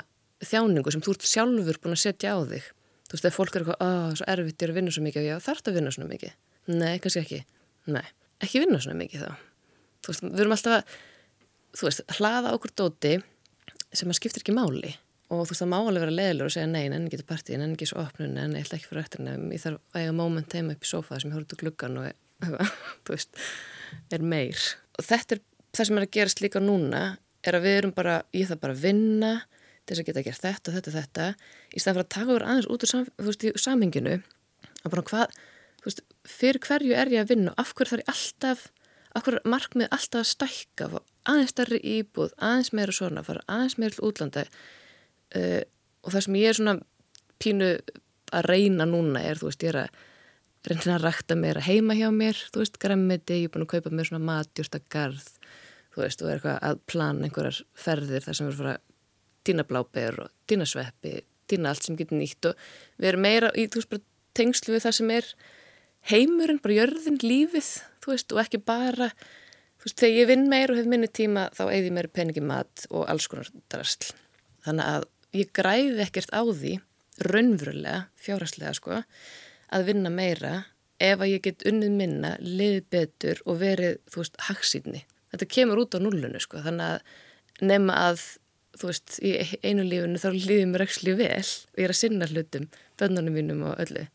[0.46, 2.68] þjáningu sem þú ert sjálfur búin að setja á þig.
[3.06, 5.22] Þú veist, þegar fólk er eitthvað, að svo erfitt ég er að vinna svo mikið.
[5.22, 6.36] Og ég þarf að vinna svo mikið?
[6.74, 7.42] Nei, kannski ekki,
[7.94, 8.06] nei,
[8.42, 9.44] ekki vinna svo mikið þá.
[10.06, 10.96] Þú veist, við erum alltaf að
[11.76, 13.16] þú veist, hlaða okkur dóti
[13.96, 14.96] sem að skiptir ekki máli.
[15.30, 17.64] Og þú veist, það má alveg vera leðilegur og segja nei, en ekki til partíin,
[17.66, 20.16] en ekki svo opnun en ég ætla ekki fyrir eftir en ég þarf að eiga
[20.18, 22.10] moment heima upp í sofa sem ég horfður gluggan og
[23.06, 23.42] þú veist,
[24.14, 24.66] er meir.
[25.00, 25.44] Og þetta er
[25.76, 27.04] það sem er að gerast líka núna
[27.52, 29.34] er að við erum bara, ég þarf bara að vinna
[29.86, 31.28] til þess að geta gert þetta, þetta, þetta.
[31.72, 34.16] Í staðan fyrir að taka úr aðeins út úr sam, veist, samhenginu
[34.86, 35.36] hvað
[35.86, 38.66] veist, fyrir hverju er ég að vinna af hverju þarf ég alltaf
[39.16, 40.90] af hverju markmið alltaf að stækka
[41.26, 44.46] aðeins starri íbúð, aðeins meira svona fara aðeins meira útlanda?
[45.36, 45.62] Uh,
[46.06, 46.76] og það sem ég er svona
[47.42, 47.70] pínu
[48.36, 50.04] að reyna núna er, þú veist, ég er að
[50.66, 53.94] reyna að rækta meira heima hjá mér, þú veist, græmiti, ég er búin að kaupa
[53.94, 55.30] mér svona matjúrsta garð
[55.96, 58.82] þú veist, og er eitthvað að plana einhverjar ferðir þar sem erum að
[59.46, 61.14] dýna bláber og dýna sveppi,
[61.50, 62.66] dýna allt sem getur nýtt og
[63.00, 64.06] við erum meira í, þú veist, bara
[64.36, 65.32] tengslu við það sem er
[66.10, 67.72] heimurinn, bara jörðin, lífið,
[68.04, 69.10] þú veist, og ekki bara,
[69.80, 72.86] þú veist, þegar ég vinn meir og hef minni tíma þá eigði mér peningi mat
[72.92, 74.12] og alls konar drastl.
[74.66, 76.78] Þannig að ég græði ekkert á því,
[77.26, 79.02] raunverulega, fjárhastlega, sko,
[79.72, 80.56] að vinna meira
[81.00, 85.06] ef að ég get unnið minna, liðið betur og verið, þú veist, hagsýtni
[85.36, 88.26] þetta kemur út á nullunu sko þannig að nema að
[88.76, 92.68] þú veist í einu lífunu þá lífið mér ekki vel ég er að sinna hlutum
[93.00, 94.08] bönnunum mínum og öllu.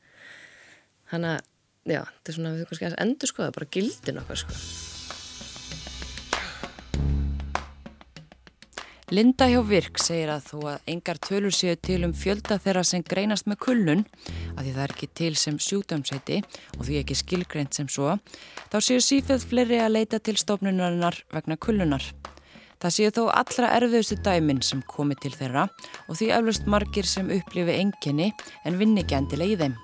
[1.11, 4.43] Þannig að já, þetta er svona við kannski endur sko það er bara gildin okkar
[4.45, 4.99] sko
[9.11, 13.03] Linda hjá Virk segir að þó að engar tölur séu til um fjölda þeirra sem
[13.03, 14.05] greinast með kullun,
[14.55, 16.37] að því það er ekki til sem sjúkdömsæti
[16.77, 18.13] og því ekki skilgreint sem svo,
[18.71, 22.07] þá séu sífið fleiri að leita til stofnunarinnar vegna kullunar.
[22.79, 25.67] Það séu þó allra erfiðustu dæmin sem komi til þeirra
[26.07, 28.31] og því eflust margir sem upplifi enginni
[28.63, 29.77] en vinni ekki endilega í þeim.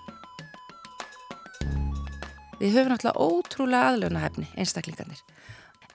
[2.62, 5.26] Við höfum alltaf ótrúlega aðlunahefni einstaklingarnir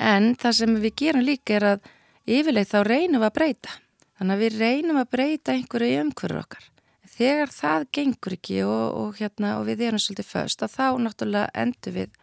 [0.03, 1.91] en það sem við gerum líka er að
[2.27, 3.77] yfirleitt þá reynum við að breyta.
[4.19, 6.67] Þannig að við reynum að breyta einhverju í umhverju okkar.
[7.11, 11.49] Þegar það gengur ekki og, og, hérna, og við erum svolítið först að þá náttúrulega
[11.63, 12.13] endur við,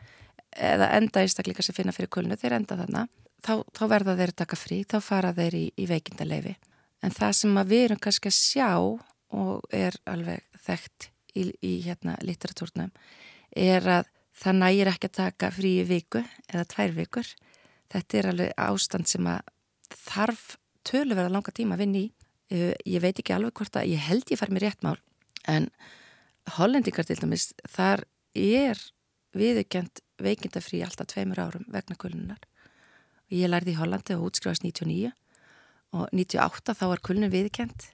[0.54, 4.58] eða enda einstakleika sem finna fyrir kulnu, þeir enda þannig, þá, þá verða þeir taka
[4.58, 6.54] frí, þá fara þeir í, í veikindaleifi.
[7.04, 12.16] En það sem við erum kannski að sjá og er alveg þekkt í, í hérna,
[12.24, 12.90] literatúrnum
[13.58, 14.08] er að
[14.38, 17.30] það nægir ekki að taka frí viku eða tvær vikur.
[17.92, 19.54] Þetta er alveg ástand sem að
[19.94, 20.56] þarf
[20.88, 22.06] töluverða langa tíma að vinna í.
[22.48, 24.96] Eh, ég veit ekki alveg hvort að ég held ég fær mér rétt mál
[25.48, 25.68] en
[26.56, 28.04] hollendingar til dæmis þar
[28.36, 28.80] er
[29.36, 32.40] viðukjönd veikindafrí alltaf tveimur árum vegna kulnunar.
[33.28, 35.12] Ég lærði í Hollandi og útskrifast 99
[35.92, 37.88] og 98 þá var kulnun viðkjönd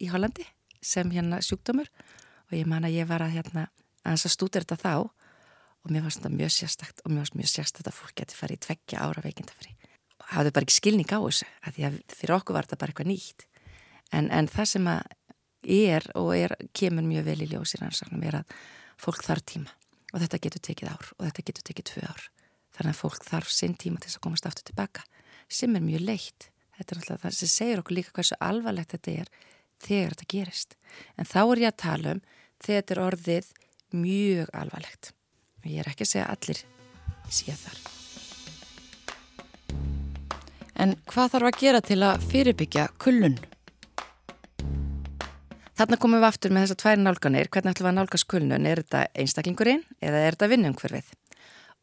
[0.00, 0.46] í Hollandi
[0.80, 1.90] sem hérna sjúkdómur
[2.48, 3.68] og ég man að ég var að hérna
[4.08, 4.94] að stúta þetta þá
[5.84, 8.58] og mér fannst þetta mjög sérstakt og mér fannst mjög sérstakt að fólk geti farið
[8.58, 9.74] í tveggja ára veikindafrí
[10.34, 13.10] hafði bara ekki skilning á þessu að því að fyrir okkur var þetta bara eitthvað
[13.12, 13.46] nýtt.
[14.12, 15.14] En, en það sem að
[15.68, 18.56] er og er, kemur mjög vel í ljósir er að
[19.00, 19.74] fólk þarf tíma.
[20.14, 22.22] Og þetta getur tekið ár og þetta getur tekið tvö ár.
[22.76, 25.04] Þannig að fólk þarf sinn tíma til þess að komast aftur tilbaka
[25.48, 26.48] sem er mjög leitt.
[26.78, 29.30] Þetta er alltaf það sem segir okkur líka hversu alvarlegt þetta er
[29.84, 30.78] þegar þetta gerist.
[31.16, 32.24] En þá er ég að tala um
[32.58, 33.52] þegar þetta er orðið
[33.98, 35.14] mjög alvarlegt.
[35.64, 36.66] Og ég er ekki að segja allir
[37.28, 37.97] síðan þar
[40.78, 43.32] En hvað þarf að gera til að fyrirbyggja kullun?
[45.78, 47.50] Þarna komum við aftur með þessar tvær nálganir.
[47.50, 48.68] Hvernig ætlum við að nálgast kullun?
[48.70, 51.10] Er þetta einstaklingurinn eða er þetta vinnumhverfið?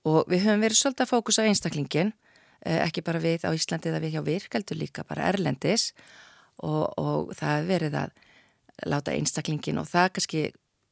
[0.08, 2.14] Og við höfum verið svolítið að fókusa á einstaklingin,
[2.64, 5.92] eh, ekki bara við á Íslandi eða við hjá virkeldur líka bara erlendis
[6.64, 8.12] og, og það hefur verið að
[8.86, 10.44] láta einstaklingin og það kannski,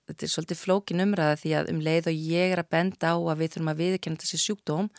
[0.10, 3.18] þetta er svolítið flókin umræða því að um leið og ég er að benda á
[3.20, 4.89] að við þurfum að viðkjöna þessi sjúkdóm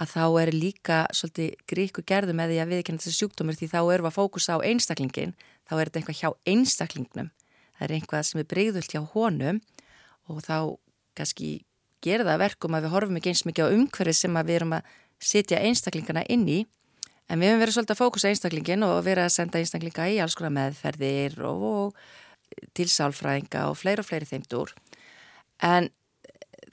[0.00, 3.80] að þá er líka svolítið gríku gerðu með því að viðkynna þessi sjúkdómur því þá
[3.86, 5.34] við að fókusa á einstaklingin,
[5.68, 7.30] þá er þetta eitthvað hjá einstaklingnum.
[7.74, 9.60] Það er einhvað sem er breyðult hjá honum
[10.30, 10.58] og þá
[11.14, 11.50] kannski
[12.04, 14.92] gera það verkum að við horfum ekki eins mikið á umhverfið sem við erum að
[15.24, 16.60] setja einstaklingana inn í
[17.30, 20.36] en við hefum verið svolítið að fókusa einstaklingin og verið að senda einstaklinga í alls
[20.36, 24.74] konar meðferðir og, og til sálfræðinga og fleiri og fleiri þeimdur
[25.64, 25.88] en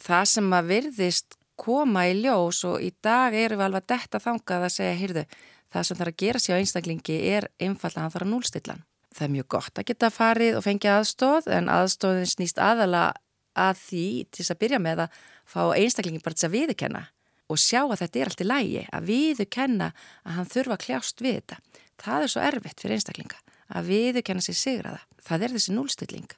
[0.01, 4.67] það sem að virðist koma í ljós og í dag erum við alveg detta þangað
[4.67, 5.25] að segja, heyrðu,
[5.71, 8.83] það sem þarf að gera sér á einstaklingi er einfallega að hann þarf að núlstillan.
[9.11, 13.03] Það er mjög gott að geta farið og fengið aðstóð en aðstóðin snýst aðala
[13.59, 15.17] að því til þess að byrja með að
[15.51, 17.01] fá einstaklingi bara til að viðkenna
[17.51, 19.89] og sjá að þetta er allt í lægi, að viðkenna
[20.23, 21.57] að hann þurfa að kljást við þetta.
[22.01, 25.01] Það er svo erfitt fyrir einstaklinga að viðkenna sér sigraða.
[25.21, 26.31] Það er þessi núlstilling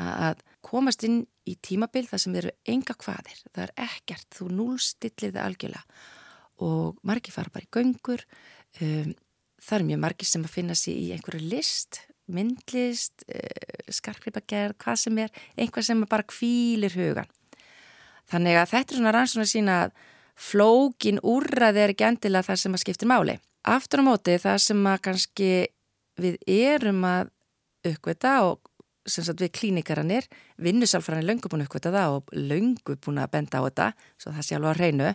[0.00, 5.34] að komast inn í tímabil þar sem eru enga hvaðir, það er ekkert, þú núlstillir
[5.34, 5.84] það algjörlega
[6.64, 8.24] og margi fara bara í göngur,
[8.80, 9.14] um,
[9.60, 15.00] það er mjög margi sem að finna sér í einhverju list, myndlist, uh, skarkripagerð, hvað
[15.02, 17.30] sem er, einhvað sem bara kvílir hugan.
[18.30, 19.96] Þannig að þetta er svona rannsóna sína að
[20.34, 23.36] flókin úrraði er ekki endilega það sem að skiptir máli.
[23.68, 25.50] Aftur á móti það sem að kannski
[26.20, 27.30] við erum að
[27.90, 28.62] uppveita og
[29.06, 30.28] sem sagt við klínikarannir,
[30.62, 33.88] vinnusalfræðin löngu búin að uppkvita það og löngu búin að benda á þetta,
[34.20, 35.10] svo það sé alveg að reynu,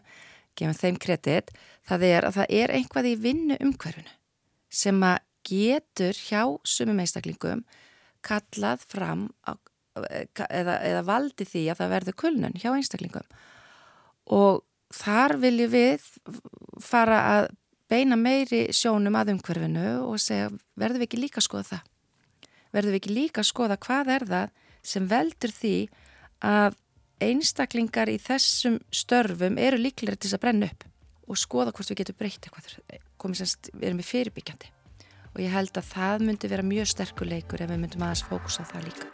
[0.60, 1.52] gefum þeim kredit,
[1.88, 4.15] það er að það er einhvað í vinnu umhverfunu
[4.69, 5.17] sem að
[5.49, 7.63] getur hjá sumum einstaklingum
[8.25, 9.56] kallað fram á,
[9.97, 13.25] eða, eða valdi því að það verður kulnun hjá einstaklingum.
[14.36, 14.62] Og
[14.93, 16.06] þar viljum við
[16.84, 17.47] fara að
[17.89, 21.88] beina meiri sjónum að umhverfinu og segja verður við ekki líka skoða það
[22.75, 24.53] verðum við ekki líka að skoða hvað er það
[24.89, 25.75] sem veldur því
[26.45, 26.77] að
[27.19, 30.86] einstaklingar í þessum störfum eru líklega til að brenna upp
[31.29, 34.71] og skoða hvort við getum breytt eitthvað komið semst, við erum í fyrirbyggjandi.
[35.36, 38.89] Og ég held að það myndi vera mjög sterkuleikur ef við myndum aðeins fókusa það
[38.89, 39.12] líka.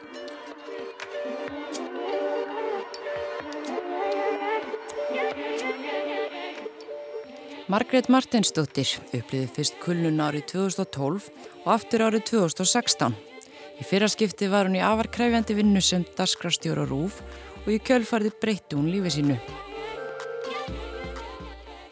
[7.65, 11.31] Margrét Martinsdóttir upplýði fyrst kulnun árið 2012
[11.63, 13.35] og aftur árið 2016
[13.75, 17.17] Í fyrraskipti var hún í afarkræfjandi vinnu sem dasgrastjóra Rúf
[17.65, 19.35] og í kjölfarði breytti hún lífið sínu.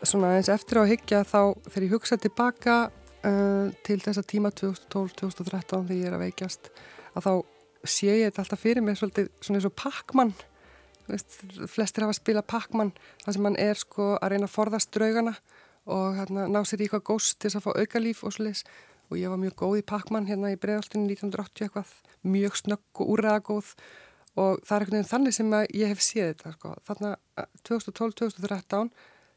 [0.04, 5.90] Svona eins eftir á higgja þá þegar ég hugsa tilbaka uh, til þessa tíma 2012-2013
[5.90, 6.72] þegar ég er að veikjast
[7.14, 7.34] að þá
[7.84, 10.34] sé ég þetta alltaf fyrir mig svolítið svona eins og Pac-Man.
[11.68, 12.94] Flestir hafa spilað Pac-Man
[13.26, 15.36] þar sem hann er sko að reyna að forðast draugana
[15.92, 18.64] og hérna, ná sér í eitthvað góst til þess að fá aukalíf og svolítið
[19.10, 23.14] og ég var mjög góð í Pakman hérna í bregðaltinu 1980 eitthvað, mjög snögg og
[23.16, 23.74] úræðagóð
[24.34, 26.72] og það er einhvern veginn þannig sem ég hef séð þetta sko.
[26.88, 28.94] Þannig að 2012-2013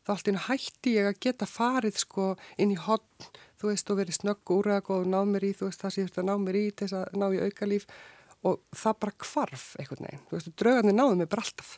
[0.07, 2.29] þá allt inn hætti ég að geta farið sko
[2.63, 5.69] inn í hodn, þú veist, og verið snögg og úræðagóð og náð mér í, þú
[5.69, 7.89] veist, það sé þetta náð mér í til þess að ná í auka líf
[8.47, 11.73] og það bara kvarf einhvern veginn, þú veist, draugarnir náðu mig bara alltaf,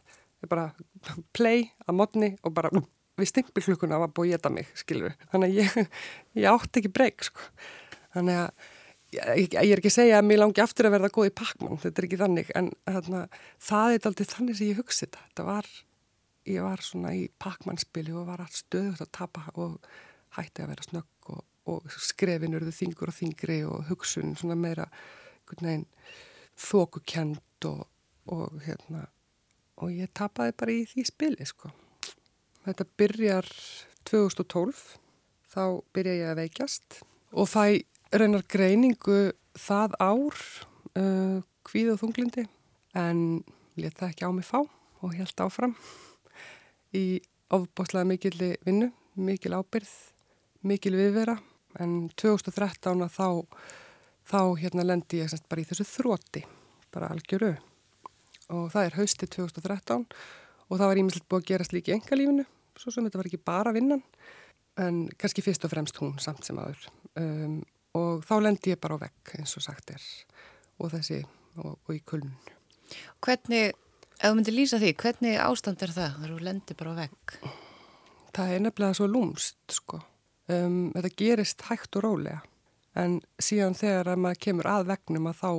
[0.44, 0.66] ég bara
[1.33, 2.72] play að modni og bara
[3.18, 5.94] við stimpilklukuna var búið að geta mig, skilur þannig að ég,
[6.42, 7.48] ég átti ekki breyk sko.
[8.14, 8.68] Þannig að
[9.16, 11.83] ég, ég er ekki að segja að mér langi aftur að verða góð í pakman,
[11.83, 13.22] þetta er ekki þannig en þarna,
[13.68, 15.26] það er aldrei þannig sem ég hugsi þetta.
[15.28, 15.70] Þetta var,
[16.52, 19.92] ég var svona í pakmanspili og var allt stöðut að tapa og
[20.38, 24.88] hætti að vera snögg og, og skrefin eruðu þingur og þingri og hugsun svona meira
[26.59, 27.85] þókukend og,
[28.28, 29.07] og hérna
[29.78, 31.70] og ég tapaði bara í því spili sko
[32.68, 33.50] þetta byrjar
[34.09, 34.83] 2012
[35.48, 35.62] þá
[35.96, 37.00] byrja ég að veikjast
[37.33, 37.64] og fæ
[38.14, 40.42] reynar greiningu það ár
[40.96, 42.46] uh, kvíð og þunglindi
[42.98, 43.42] en
[43.78, 45.74] let það ekki á mig fá og held áfram
[46.96, 47.20] í
[47.54, 49.90] ofbáslega mikil vinnu, mikil ábyrð,
[50.68, 51.38] mikil viðvera.
[51.78, 53.44] En 2013 þá,
[54.26, 56.44] þá hérna lendi ég bara í þessu þrótti,
[56.94, 57.54] bara algjöru.
[58.48, 60.07] Og það er hausti 2013
[60.68, 62.44] og það var ímislegt búið að gerast líka í engalífinu,
[62.79, 64.05] svo sem þetta var ekki bara vinnan
[64.79, 66.87] en kannski fyrst og fremst hún samt sem aður
[67.19, 67.59] um,
[67.99, 70.05] og þá lendi ég bara á vegg eins og sagt er
[70.79, 71.25] og þessi
[71.59, 72.33] og, og í kuln
[73.25, 73.75] Hvernig,
[74.19, 77.35] ef þú myndir lýsa því hvernig ástand er það þegar þú lendir bara á vegg?
[78.38, 80.01] Það er nefnilega svo lúmst sko.
[80.49, 82.38] Um, þetta gerist hægt og rólega
[82.99, 85.51] en síðan þegar að maður kemur að vegnum að þá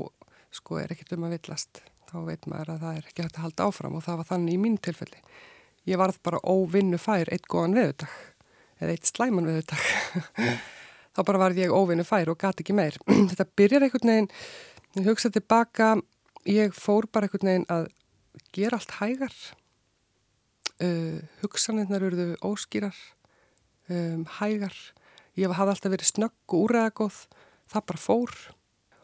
[0.57, 1.83] sko er ekkert um að villast.
[2.09, 4.55] Þá veit maður að það er ekki hægt að halda áfram og það var þannig
[4.55, 5.21] í mín tilfelli
[5.87, 8.17] ég varð bara óvinnu fær eitt góðan veðudag
[8.79, 9.87] eða eitt slæman veðudag
[11.19, 12.97] þá bara varð ég óvinni fær og gati ekki meir.
[13.29, 14.29] Þetta byrjar einhvern veginn,
[14.95, 15.95] ég hugsa tilbaka,
[16.47, 17.89] ég fór bara einhvern veginn að
[18.55, 19.35] gera allt hægar,
[20.85, 22.95] uh, hugsanirnar eruðu óskýrar,
[23.91, 24.77] um, hægar,
[25.39, 27.19] ég hafði alltaf verið snögg og úræðagóð,
[27.73, 28.39] það bara fór.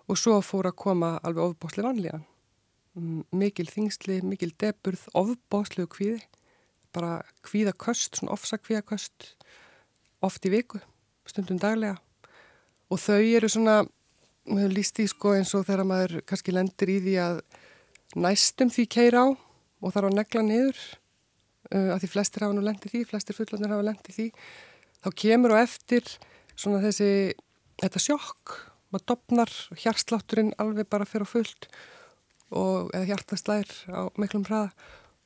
[0.05, 2.25] Og svo fór að koma alveg ofbásli vanlíðan.
[3.33, 6.19] Mikil þingsli, mikil deburð ofbáslegu kvíði
[6.95, 9.31] bara kvíðaköst, svona ofsa kvíðaköst
[10.25, 10.81] oft í viku
[11.29, 11.97] stundum daglega.
[12.93, 13.79] Og þau eru svona,
[14.45, 17.41] við höfum líst í sko eins og þegar maður kannski lendir í því að
[18.15, 20.77] næstum því keira á og þarf að negla niður
[21.73, 24.27] uh, að því flestir hafa nú lendið því, flestir fullandir hafa lendið því
[25.05, 26.15] þá kemur og eftir
[26.55, 27.09] svona þessi
[27.81, 28.55] þetta sjokk,
[28.93, 31.67] maður dopnar hjarslátturinn alveg bara fyrir fullt
[32.55, 34.71] og eða hjartastlæðir á miklum hraða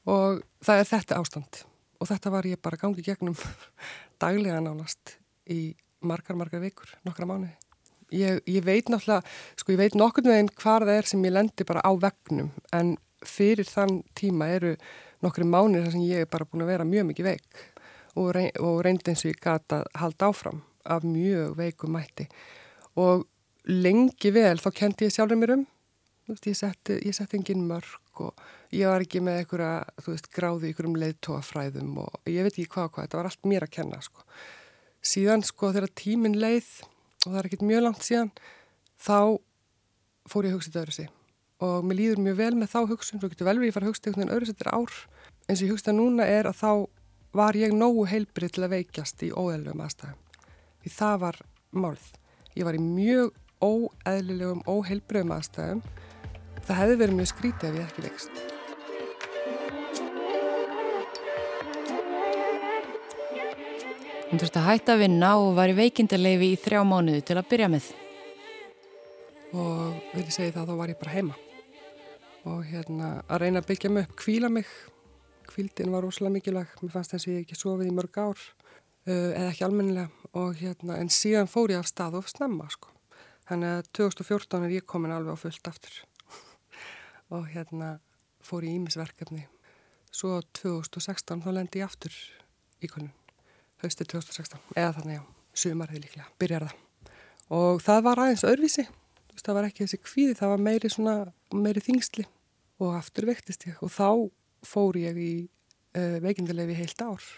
[0.07, 1.63] og það er þetta ástand.
[1.99, 3.35] Og þetta var ég bara gangið gegnum
[4.21, 5.17] daglega nánast
[5.51, 7.55] í margar, margar vikur, nokkra mánuði.
[8.15, 9.21] Ég, ég veit náttúrulega,
[9.59, 12.49] sko ég veit nokkur með einn hvar það er sem ég lendi bara á vegnum
[12.73, 14.71] en fyrir þann tíma eru
[15.21, 17.65] nokkru mánuði þar sem ég er bara búin að vera mjög mikið veik.
[18.17, 22.25] Og, rey, og reyndi eins og ég gata halda áfram af mjög veikum mætti.
[22.97, 23.27] Og
[23.69, 25.67] lengi vel þá kendi ég sjálfur mér um,
[26.29, 28.33] ég setti, setti engin mörg og
[28.75, 32.69] ég var ekki með einhverja, þú veist, gráði ykkur um leiðtóafræðum og ég veit ekki
[32.75, 34.25] hvað og hvað, þetta var allt mér að kenna sko.
[34.99, 36.69] Síðan sko þegar tímin leið
[37.25, 38.31] og það er ekkert mjög langt síðan
[38.99, 39.17] þá
[40.29, 41.09] fór ég að hugsa þetta öðru sig
[41.59, 43.91] og mér líður mjög vel með þá hugsun svo getur vel við ég fara að
[43.91, 44.93] hugsa þetta einhvern veginn öðru settir ár.
[45.49, 46.71] Eins og ég hugsa núna er að þá
[47.39, 50.21] var ég nógu heilbrið til að veikjast í óeðlum aðstæðum.
[50.83, 51.41] Því það var
[51.75, 52.05] málð
[52.55, 55.83] ég var í mjög óeðlilegum óheilbriðum aðstæðum.
[56.63, 58.58] Það hefði verið mjög skrítið ef ég ekki veikst
[64.29, 67.47] Hún þurfti að hætta að vinna og var í veikindarleifi í þrjá mánuðu til að
[67.49, 67.87] byrja með.
[69.57, 71.37] Og vil ég segja það, þá var ég bara heima.
[72.51, 74.69] Og hérna að reyna að byggja mig upp, kvíla mig.
[75.49, 78.45] Kvíldin var ósala mikilvæg, mér fannst þess að ég ekki sofið í mörg ár,
[79.09, 80.29] uh, eða ekki almennilega.
[80.37, 82.93] Og hérna, en síðan fór ég af stað og snemma, sko.
[83.49, 86.03] Þannig að 2014 er ég komin alveg á fullt aftur.
[87.33, 87.95] og hérna
[88.45, 89.47] fór ég ímisverkefni.
[90.13, 92.13] Svo 2016 þá lendi ég aftur
[92.77, 93.15] í konun
[93.83, 95.25] höstu 2016 eða þannig á
[95.59, 96.79] sumarið líklega, byrjar það.
[97.59, 98.87] Og það var aðeins öðruvísi.
[99.39, 101.13] Það var ekki þessi kvíði, það var meiri svona
[101.55, 102.25] meiri þingsli
[102.83, 103.77] og aftur vektist ég.
[103.85, 104.09] Og þá
[104.67, 105.31] fór ég í
[105.95, 107.29] uh, veikindilegi heilt ár.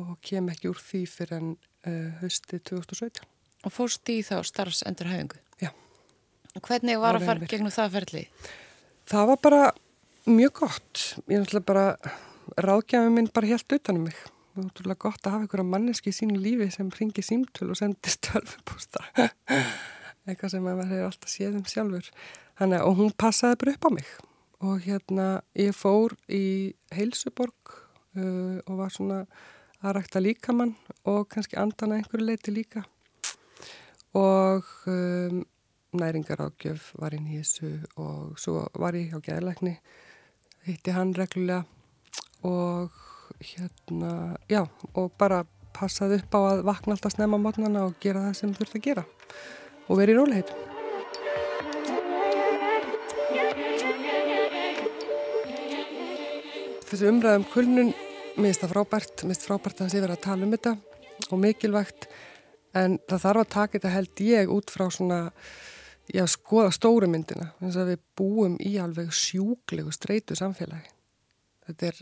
[0.00, 3.24] Og kem ekki úr því fyrir en uh, hösti 2017
[3.64, 5.40] Og fórst í þá starfsendur hæfingu?
[5.62, 5.70] Já.
[6.60, 8.24] Hvernig var að fara gegnum það ferli?
[9.08, 9.62] Það var bara
[10.28, 11.04] mjög gott.
[11.32, 11.86] Ég náttúrulega bara
[12.60, 14.20] ráðgjafið minn bara helt utanum mig
[14.54, 18.12] Það útrúlega gott að hafa einhverja manneski í sínu lífi sem ringir símtöl og sendir
[18.14, 19.02] störfupústa.
[20.24, 22.10] Eitthvað sem maður hefur alltaf séð um sjálfur.
[22.60, 24.12] Þannig að hún passaði bara upp á mig.
[24.62, 25.26] Og hérna
[25.58, 26.44] ég fór í
[26.94, 29.24] Heilsuborg uh, og var svona
[29.82, 30.76] að rækta líkamann
[31.10, 32.84] og kannski andana einhverju leiti líka.
[34.14, 35.42] Og um,
[35.98, 39.74] næringarákjöf var inn í þessu og svo var ég á gæðleikni,
[40.68, 41.64] hitti hann reglulega
[42.46, 43.03] og
[43.40, 44.62] hérna, já,
[44.94, 48.78] og bara passaði upp á að vakna alltaf snemma mótnana og gera það sem þurft
[48.78, 49.04] að gera
[49.88, 50.54] og verið í róliheit.
[56.88, 57.94] Þessi umræðum kulnun
[58.38, 60.74] minnst það frábært, minnst frábært að sé verið að tala um þetta
[61.30, 62.08] og mikilvægt
[62.74, 65.18] en það þarf að taka þetta held ég út frá svona,
[66.10, 70.90] já, skoða stóru myndina, eins og við búum í alveg sjúklegu streitu samfélagi.
[71.64, 72.00] Þetta er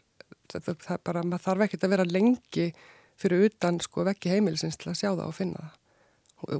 [0.53, 2.67] það, það bara, maður þarf ekkert að vera lengi
[3.21, 5.79] fyrir utan sko vekki heimilisins til að sjá það og finna það.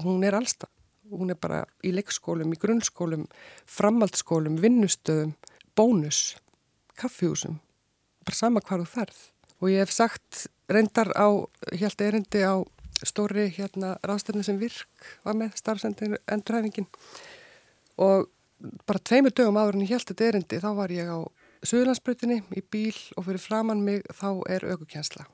[0.05, 0.71] Hún er allstað,
[1.11, 3.27] hún er bara í leikskólum, í grunnskólum
[3.67, 5.35] framhaldsskólum, vinnustöðum
[5.77, 6.37] bónus,
[7.01, 7.59] kaffjúsum
[8.23, 9.23] bara sama hvað þú ferð.
[9.63, 11.27] Og ég hef sagt reyndar á
[11.71, 12.63] hérna erindi á
[13.03, 16.87] stóri hérna ráðstöfni sem virk var með starfsendur endurhæfingin
[18.03, 18.29] og
[18.87, 21.19] bara tveimur dögum áður en ég held þetta erindi þá var ég á
[21.63, 25.29] Suðlandsbrutinni í bíl og fyrir framann mig þá er aukukjensla.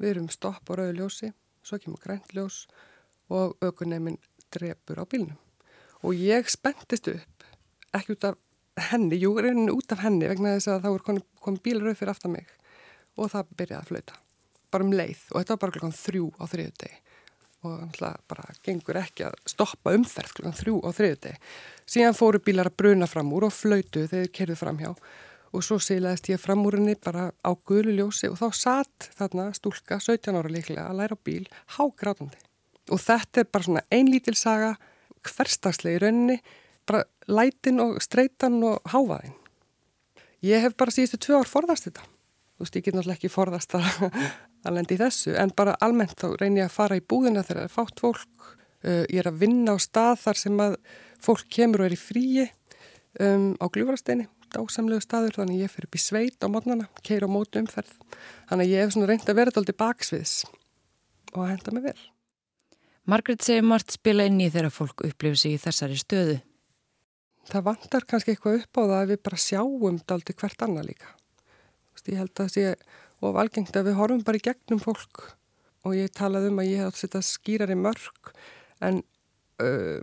[0.00, 1.28] Við erum stopp á rauðu ljósi,
[1.60, 2.62] svo kemur grænt ljós
[3.28, 4.16] og aukuneymin
[4.54, 5.36] drefur á bílnum.
[6.00, 7.44] Og ég spendist upp,
[7.92, 8.38] ekki út af
[8.88, 12.14] henni, jú, reynin út af henni vegna þess að þá er komið komi bílarauð fyrir
[12.14, 12.48] aftan mig
[13.16, 14.18] og það byrjaði að flauta.
[14.72, 16.98] Bara um leið og þetta var bara klokkan þrjú á þriðu degi
[17.66, 21.38] og þannig bara gengur ekki að stoppa umferð klokkan þrjú á þriðu degi.
[21.84, 24.92] Síðan fóru bílar að bruna fram úr og flautu þegar þeir kerðu fram hjá
[25.56, 29.48] og svo silaðist ég fram úr henni bara á gulu ljósi og þá satt þarna
[29.56, 31.46] stúlka 17 ára líklega að læra bíl
[31.78, 32.38] hágrátandi.
[32.92, 34.74] Og þetta er bara svona einlítil saga
[35.26, 36.36] hverstagslega í rauninni,
[36.86, 39.34] bara lætin og streitan og háfaðin.
[40.46, 42.04] Ég hef bara síðustu tvö ár forðast þetta.
[42.56, 43.88] Þú veist, ég get náttúrulega ekki forðast að,
[44.66, 47.64] að lendi í þessu, en bara almennt þá reynir ég að fara í búðina þegar
[47.64, 48.54] það er fátt fólk
[48.86, 50.74] Uh, ég er að vinna á stað þar sem að
[51.24, 52.44] fólk kemur og er í fríi
[53.24, 57.28] um, á gljófarasteini, dásamlegu staður, þannig ég fyrir upp í sveit á mótnana, keir á
[57.30, 57.94] mótu umferð.
[58.50, 60.34] Þannig ég hef svona reynd að vera þetta aldrei baksviðs
[61.34, 62.02] og að henda mig vel.
[63.06, 66.36] Margret segir margt spila inn í þegar fólk upplifir sig í þessari stöðu.
[67.46, 71.12] Það vantar kannski eitthvað upp á það að við bara sjáum daldi hvert annað líka.
[72.06, 72.64] Ég held að það sé
[73.24, 75.22] of algengt að við horfum bara í gegnum fólk
[75.86, 78.32] og ég talaði um að ég hef átt að setja skýrari mörg
[78.84, 79.00] en
[79.62, 80.02] uh,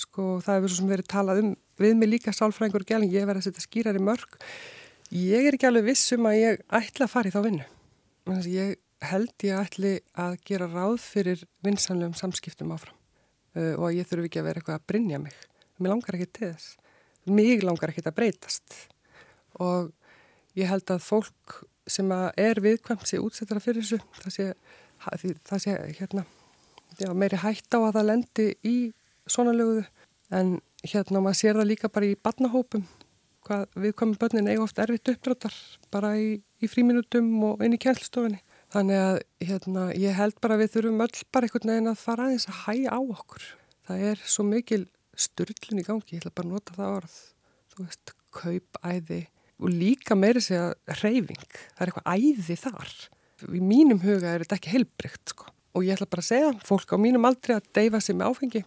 [0.00, 3.26] sko það hefur svo sem verið talað um við mig líka sálfræðingur og gæling, ég
[3.28, 4.38] verið að setja skýrari mörg.
[5.10, 7.68] Ég er ekki alveg vissum að ég ætla að fara í þá vinnu.
[8.46, 8.76] Ég
[9.10, 12.96] held ég ætli að gera ráð fyrir vinsanlegum samskiptum áfram
[13.56, 15.36] uh, og ég þurfu ekki að vera eitthvað að brinja mig.
[15.80, 16.76] Mér langar ekki til þess.
[17.30, 18.76] Mér langar ekki að breytast
[19.60, 19.90] og
[20.58, 24.46] ég held að fólk sem að er viðkvæmt sé útsettara fyrir þessu, það sé,
[25.48, 26.24] það sé hérna,
[27.00, 28.76] já, meiri hætt á að það lendi í
[29.26, 29.84] svona löguðu
[30.30, 32.86] en hérna maður sér það líka bara í barnahópum
[33.46, 35.56] hvað viðkvæmum börnin eiga ofta erfitt uppdráttar
[35.92, 38.40] bara í, í fríminutum og inn í kjænstofinni.
[38.70, 39.16] Þannig að
[39.48, 42.94] hérna, ég held bara við þurfum öll bara einhvern veginn að fara aðeins að hæja
[42.94, 43.46] á okkur.
[43.88, 44.82] Það er svo mikil
[45.18, 47.16] styrlun í gangi, ég ætla bara að nota það orð.
[47.70, 49.22] Þú veist, kaupæði
[49.60, 50.68] og líka meiri segja
[51.00, 51.48] reyfing.
[51.74, 52.92] Það er eitthvað æði þar.
[53.50, 55.50] Í mínum huga er þetta ekki heilbrygt sko.
[55.74, 58.62] Og ég ætla bara að segja fólk á mínum aldrei að deyfa sig með áfengi.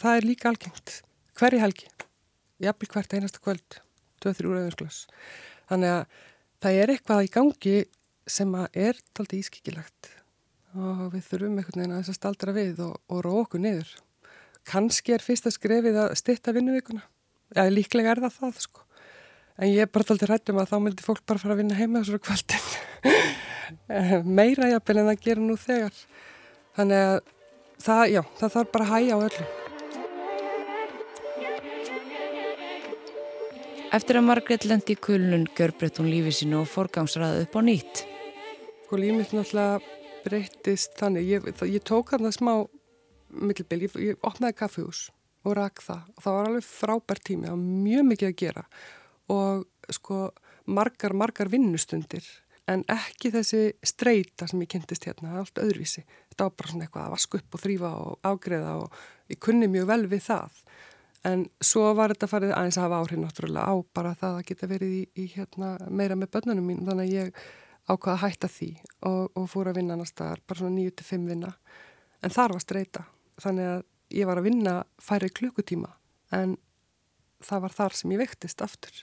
[0.00, 0.98] Það er líka algengt.
[1.38, 1.88] Hverji helgi?
[2.62, 3.80] Jafnvel hvert einasta kvöld.
[4.22, 5.02] 2-3 úr auðvinsklaus.
[5.70, 6.18] Þannig að
[6.62, 7.76] það er eitthvað í gangi
[8.30, 10.12] sem er taldi ískikilagt
[10.72, 13.90] og við þurfum einhvern veginn að þess að staldra við og, og róa okkur niður.
[14.68, 17.02] Kanski er fyrsta skrefið að stitta vinnuvíkuna.
[17.52, 18.86] Já, líklega er það það, sko.
[19.58, 22.00] En ég er bara taldi hrættum að þá myndi fólk bara fara að vinna heima
[22.00, 22.64] þessari kvöldin.
[24.38, 25.98] Meira jafnvel en það gerir nú þegar.
[26.78, 27.18] Þannig að
[27.82, 29.48] það, já, það þarf bara að hæja á öllu.
[33.92, 38.04] Eftir að Margret lendi í kulnun görbreytt hún lífið sínu og forgangsraði upp á nýtt.
[38.86, 39.82] Sko lífið náttúrulega
[40.22, 41.28] breyttist þannig.
[41.28, 42.54] Ég, ég tók hann það smá
[43.32, 45.06] mikilbil, ég, ég opnaði kaffihús
[45.42, 48.64] og rak það og það var alveg frábær tími, það var mjög mikið að gera
[49.32, 50.18] og sko
[50.70, 52.26] margar, margar vinnustundir
[52.70, 56.04] en ekki þessi streyta sem ég kynntist hérna, allt öðruvísi.
[56.30, 59.00] Þetta var bara svona eitthvað að vaska upp og þrýfa og ágreða og
[59.32, 60.62] ég kunni mjög vel við það.
[61.26, 64.70] En svo var þetta farið aðeins að hafa áhrif náttúrulega á bara það að geta
[64.70, 66.82] verið í, í hérna, meira með börnunum mín.
[66.86, 67.42] Þannig að ég
[67.90, 68.70] ákvaða að hætta því
[69.10, 71.52] og, og fór að vinna annars staðar, bara svona 9-5 vinna.
[72.22, 73.06] En þar var streyta.
[73.42, 73.80] Þannig að
[74.18, 75.90] ég var að vinna færi klukkutíma
[76.36, 76.56] en
[77.42, 79.02] það var þar sem ég vektist aftur.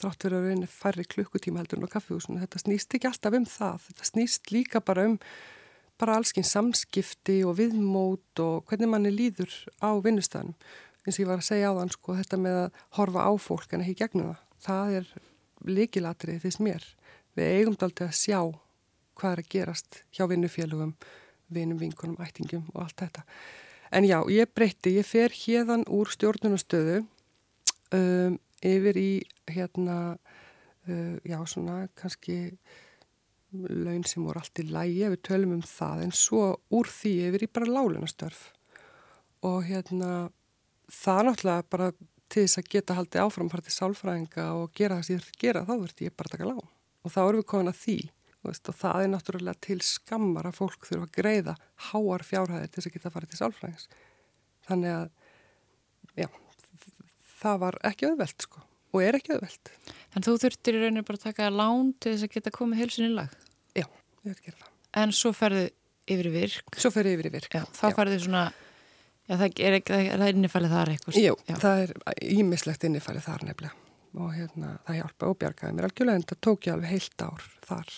[0.00, 2.40] Þrátt verið að vinna færi klukkutíma heldur en á kaffihúsinu.
[2.42, 3.84] Þetta snýst ekki alltaf um það.
[3.88, 5.18] Þetta snýst líka bara um
[6.00, 10.56] bara allskinn samskipti og viðmót og hvernig manni líður á vinnustæðanum
[11.04, 13.74] eins og ég var að segja á þann sko þetta með að horfa á fólk
[13.74, 14.44] en ekki gegnum það.
[14.64, 15.10] Það er
[15.78, 16.86] líkilatrið fyrst mér.
[17.36, 18.38] Við eigum aldrei að sjá
[19.14, 20.94] hvað er að gerast hjá vinnufélugum,
[21.52, 23.24] vinnum, vinkunum, ættingum og allt þetta.
[23.94, 27.04] En já, ég breytti, ég fer hérðan úr stjórnunastöðu
[27.94, 29.10] um, yfir í
[29.50, 29.98] hérna,
[30.88, 32.58] uh, já svona kannski
[33.54, 37.46] laun sem voru allt í lægi, við tölum um það, en svo úr því yfir
[37.46, 38.48] í bara lálunastörf
[39.44, 40.10] og hérna
[40.90, 41.92] það er náttúrulega bara
[42.32, 45.64] til þess að geta haldið áframpartið sálfræðinga og gera það sem ég þurft að gera,
[45.64, 46.70] þá verður ég bara að taka lán.
[47.04, 47.98] Og þá erum við komin að því
[48.44, 51.54] veist, og það er náttúrulega til skammar að fólk þurfa að greiða
[51.90, 53.86] háar fjárhæðir til þess að geta farið til sálfræðings.
[54.68, 55.06] Þannig að,
[56.20, 56.28] já,
[57.44, 58.64] það var ekki auðvelt sko
[58.94, 59.72] og er ekki auðvelt.
[60.14, 63.08] Þannig þú þurftir í rauninu bara að taka lán til þess að geta komið heilsun
[63.08, 63.32] í lag?
[63.74, 64.68] Já, ég verður að gera það.
[65.02, 65.64] En svo ferðu
[66.14, 66.76] yfir í virk?
[66.78, 67.56] Svo ferðu yfir í virk.
[67.58, 68.44] Já, þá ferðu svona
[69.24, 71.16] Já, það er, er, er innifælið þar eitthvað?
[71.16, 71.54] Jú, Já.
[71.62, 71.92] það er
[72.28, 73.80] ímislegt innifælið þar nefnilega
[74.14, 77.46] og hérna, það hjálpa og bjargaði mér algjörlega en það tók ég alveg heilt ár
[77.64, 77.94] þar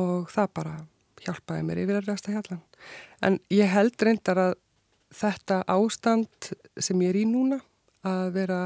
[0.00, 0.72] og það bara
[1.20, 2.62] hjálpaði mér yfir að ræsta hjallan.
[3.22, 4.54] En ég held reyndar að
[5.20, 6.50] þetta ástand
[6.80, 7.60] sem ég er í núna
[8.06, 8.60] að vera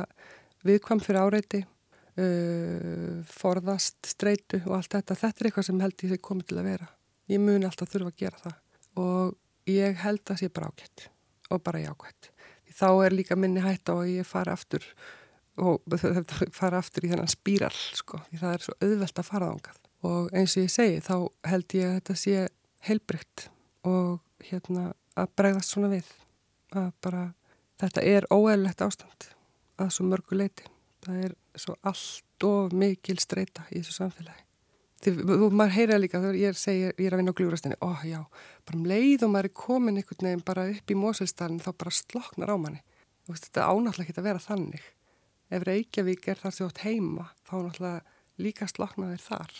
[0.64, 1.62] viðkvam fyrir áreiti,
[2.20, 6.60] uh, forðast, streitu og allt þetta, þetta er eitthvað sem held ég þau komið til
[6.60, 6.90] að vera.
[7.32, 8.56] Ég muni alltaf þurfa að gera það.
[9.00, 11.08] Og ég held að það sé bara ágætt
[11.52, 12.30] og bara jákvæmt.
[12.74, 14.84] Þá er líka minni hætt á að ég fara aftur
[15.62, 15.84] og
[16.58, 20.32] fara aftur í þennan spíral sko, því það er svo auðvelt að fara ángað og
[20.36, 21.14] eins og ég segi þá
[21.48, 22.40] held ég að þetta sé
[22.88, 23.46] heilbrygt
[23.88, 26.08] og hérna að bregðast svona við.
[26.74, 27.22] Að bara
[27.82, 29.28] þetta er óeðlegt ástand
[29.80, 30.68] að svo mörgu leiti
[31.04, 34.44] það er svo allt of mikil streyta í þessu samfélagi
[35.04, 38.22] Þú, maður heyra líka þegar ég segir, ég er að vinna á glúrastinni, ó já,
[38.64, 41.92] bara um leið og maður er komin einhvern veginn bara upp í Moselstalinn þá bara
[41.92, 42.80] sloknar á manni.
[43.28, 44.86] Veist, þetta ánáttúrulega ekki að vera þannig.
[45.52, 49.54] Ef Reykjavík er þar þjótt heima, þá náttúrulega líka sloknaðir þar.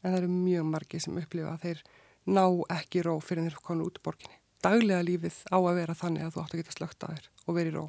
[0.00, 1.84] En það eru mjög margi sem upplifa að þeir
[2.32, 2.44] ná
[2.78, 4.39] ekki ró fyrir þeir konu út borginni.
[4.60, 7.56] Daglega lífið á að vera þannig að þú átt að geta slögt að þér og
[7.56, 7.84] verið ró.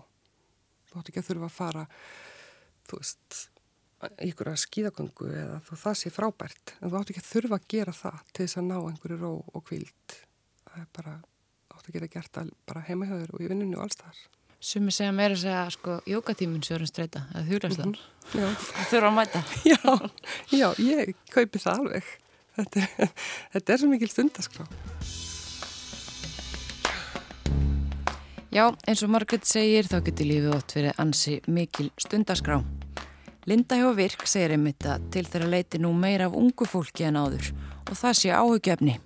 [0.92, 1.86] Þú átt ekki að þurfa að fara,
[2.88, 3.42] þú veist,
[4.26, 7.68] ykkur að skíðagöngu eða þú það sé frábært en þú átt ekki að þurfa að
[7.74, 10.16] gera það til þess að ná einhverju ró og kvíld
[10.66, 11.16] það er bara,
[11.76, 14.22] átt að geta gert það bara heimahjöður og í vinnunni og alls þar
[14.62, 18.68] Sumi segja meira að segja sko jókatíminn sjórum streyta, eða þjúrastar mm -hmm.
[18.92, 19.42] þurfa að mæta.
[19.72, 20.12] Já,
[20.54, 22.12] já, ég kaupi það alveg.
[22.60, 23.10] Þetta,
[23.56, 24.68] þetta er svo mikil stundaskrá
[28.52, 32.58] Já, eins og Margrit segir þá getur lífið ótt fyrir ansi mikil stundaskrá
[33.48, 37.16] Linda hjá Virk segir einmitt að til þeirra leiti nú meira af ungu fólki en
[37.18, 37.48] áður
[37.88, 38.98] og það sé áhugjefni.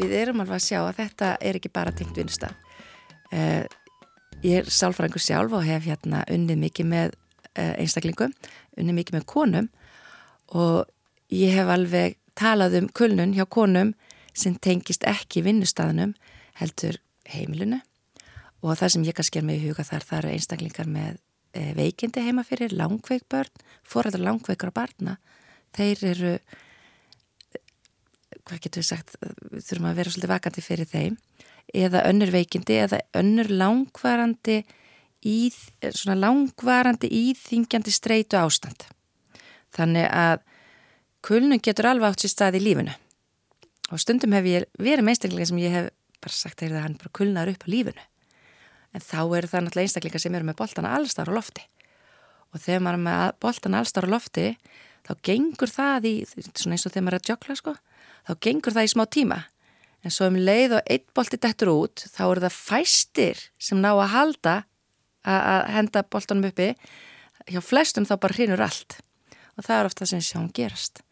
[0.00, 2.50] Við erum alveg að sjá að þetta er ekki bara tengt vinsta.
[3.30, 3.62] Uh,
[4.42, 8.34] ég er sálfræðingur sjálf og hef hérna unnið mikið með uh, einstaklingum,
[8.80, 9.70] unnið mikið með konum
[10.56, 10.88] og
[11.36, 13.94] ég hef alveg talað um kulnun hjá konum
[14.36, 16.14] sem tengist ekki vinnustafnum
[16.60, 17.00] heldur
[17.32, 17.80] heimilinu.
[18.64, 21.18] Og það sem ég kannski er með í huga þar það eru einstaklingar með
[21.56, 25.16] e, veikindi heima fyrir, langveik börn foreldrar langveikar barna.
[25.76, 26.32] Þeir eru
[28.46, 31.16] hvað getur við sagt þurfum að vera svolítið vakandi fyrir þeim.
[31.74, 34.60] Eða önnur veikindi eða önnur langvarandi
[35.26, 35.38] í,
[35.82, 38.86] svona langvarandi íþingjandi streitu ástand.
[39.74, 40.44] Þannig að
[41.26, 42.94] kulnum getur alveg átt sér stað í lífunu
[43.92, 45.88] og stundum hef ég verið með einstaklingar sem ég hef
[46.22, 48.04] bara sagt að hann bara kulnar upp á lífunu
[48.96, 51.64] en þá eru það náttúrulega einstaklingar sem eru með boltana allstar á lofti.
[52.54, 54.46] Og þegar maður er með boltana allstar á lofti
[55.06, 57.74] þá gengur það í, svona eins og þegar maður er að jökla sko,
[58.26, 59.40] þá gengur það í smá tíma.
[60.06, 63.90] En svo um leið og eitt bolti dettur út þá eru það fæstir sem ná
[63.92, 64.56] að halda
[65.26, 66.72] að henda boltanum uppi.
[67.50, 69.00] Hjá flestum þá bara hrinur allt.
[69.56, 71.05] Og það er ofta sem sjáum gerast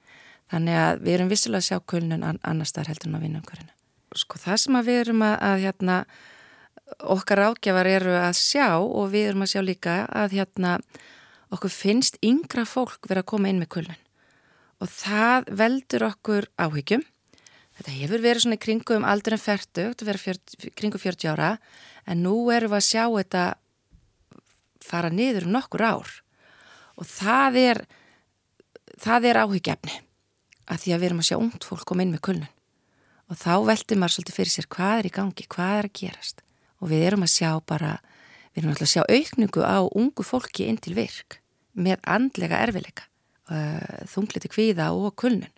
[0.53, 3.75] þannig að við erum vissilega að sjá kulnun annars þar heldur en um hverjana
[4.19, 5.97] sko það sem að við erum að, að hérna
[7.15, 10.77] okkar ágjafar eru að sjá og við erum að sjá líka að hérna
[11.55, 14.01] okkur finnst yngra fólk vera að koma inn með kulnun.
[14.83, 17.05] Og það veldur okkur áhyggjum.
[17.75, 21.51] Þetta hefur verið svona í kringum aldrei færtu, þetta verið kringum 40 ára
[22.07, 23.45] en nú erum við að sjá þetta
[24.85, 26.17] fara niður um nokkur ár.
[27.01, 27.85] Og það er
[29.03, 30.04] það er áhyggjafni
[30.71, 32.53] að því að við erum að sjá ungt fólk koma inn með kulnun.
[33.33, 36.45] Og þá veldur maður svolítið fyrir sér hvað er í gangi, hvað er að gerast.
[36.81, 37.95] Og við erum að sjá bara,
[38.53, 41.41] við erum alltaf að sjá aukningu á ungu fólki inn til virk
[41.75, 43.09] með andlega erfileika,
[43.51, 45.53] uh, þungliti kvíða og kulnun.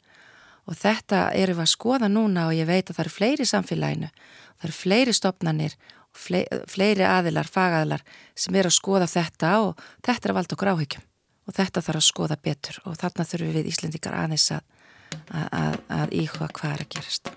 [0.66, 4.08] Og þetta erum við að skoða núna og ég veit að það eru fleiri samfélaginu,
[4.56, 5.76] það eru fleiri stopnarnir
[6.16, 6.22] og
[6.70, 8.02] fleiri aðilar, fagaðilar
[8.34, 11.04] sem eru að skoða þetta og þetta er að valda okkur áhyggjum.
[11.46, 14.64] Og þetta þarf að skoða betur og þarna þurfum við Íslendikar aðeins að,
[15.30, 17.36] að, að, að íhuga hvað er að gerast.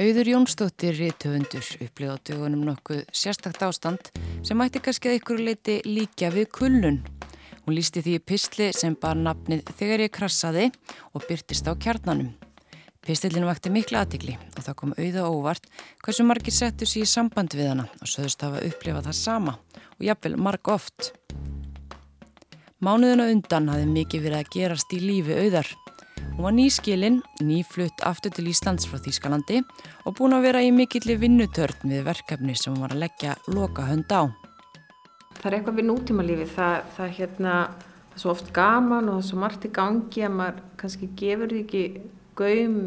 [0.00, 4.12] Auður Jónsdóttir rítufundur upplýði á dögunum nokkuð sérstakt ástand
[4.46, 7.02] sem mætti kannski að ykkur leiti líka við kulnun.
[7.66, 10.70] Hún lísti því pistli sem bar nafnið þegar ég krassaði
[11.12, 12.30] og byrtist á kjarnanum.
[13.04, 15.68] Pistillinu vakti miklu aðtikli og það kom auða óvart
[16.04, 19.56] hversu margir settu sér í samband við hana og söðust hafa upplifað það sama
[19.98, 21.12] og jafnvel marg oft.
[22.80, 25.68] Mánuðuna undan hafði mikið verið að gerast í lífi auðar.
[26.16, 29.58] Hún var nýskilinn, nýflutt aftur til Íslands frá Þýskalandi
[30.08, 33.84] og búin að vera í mikilli vinnutörn við verkefni sem hún var að leggja loka
[33.84, 34.32] hönd á.
[35.34, 39.20] Það er eitthvað við nútíma lífi, það, það, hérna, það er svo oft gaman og
[39.28, 41.82] svo margt í gangi að maður kannski gefur því ekki
[42.40, 42.78] gaum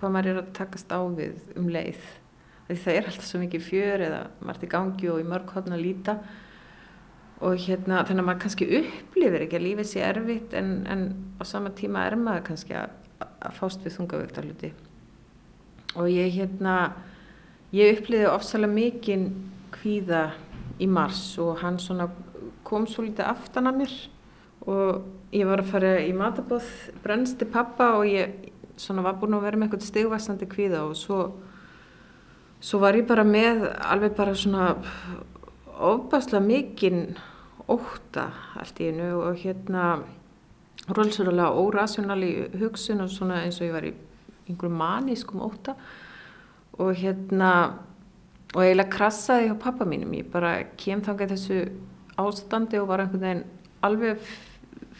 [0.00, 2.08] hvað maður er að takast á við um leið.
[2.70, 5.76] Því það er alltaf svo mikið fjör eða margt í gangi og í mörg hodna
[5.76, 6.43] líta og
[7.40, 11.02] hérna þannig að maður kannski upplifir ekki að lífið sé erfitt en, en
[11.38, 14.70] á sama tíma er maður kannski að, að fást við þungavöktarluti
[15.94, 16.76] og ég hérna
[17.74, 19.28] ég upplifiði ofsalega mikinn
[19.74, 20.28] kvíða
[20.82, 22.08] í mars og hann svona
[22.66, 23.94] kom svo litið aftan að mér.
[24.64, 26.68] Og ég var að fara í matabóð
[27.04, 31.18] brennsti pappa og ég svona var búin að vera með eitthvað stegvæsandi kvíða og svo
[32.64, 34.70] svo var ég bara með alveg bara svona
[35.78, 37.16] ofbáslega mikinn
[37.68, 38.28] óta
[38.60, 40.02] allt í einu og hérna
[40.94, 43.94] rölsurulega órasjónali hugsun og svona eins og ég var í
[44.48, 45.76] einhverjum manískum óta
[46.78, 47.52] og hérna
[48.54, 50.12] og eiginlega krassaði hjá pappa mínum.
[50.14, 51.60] Ég bara kem þangað þessu
[52.20, 53.46] ástandi og var einhvern veginn
[53.82, 54.20] alveg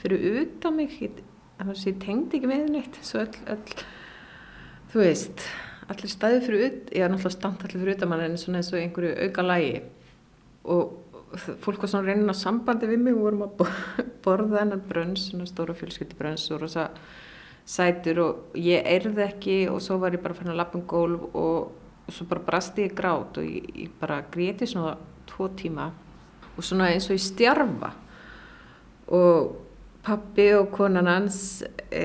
[0.00, 0.96] fyrir utan mig.
[1.02, 1.20] Ég,
[1.60, 2.80] ég tengdi ekki með
[3.20, 3.84] öll, öll
[4.94, 5.44] þú veist
[5.90, 8.78] allir staði fyrir utan ég er náttúrulega stand allir fyrir utan mann en eins og
[8.80, 9.80] einhverju auka lægi
[10.64, 11.00] og
[11.36, 13.16] fólk var svona reynin á sambandi við mig.
[13.16, 13.70] Og vorum að
[14.24, 16.90] borða hennar brönns, svona stóra fjölskyldi brönns og rosa
[17.64, 21.30] sætur og ég erði ekki og svo var ég bara fann að lappa um gólf
[21.32, 21.72] og,
[22.12, 24.98] svo bara brasti ég grát og ég, ég bara gréti svona
[25.30, 25.88] tvo tíma
[26.54, 27.92] og svona eins og ég stjarfa.
[29.08, 29.54] Og
[30.04, 32.04] pappi og konan hans e,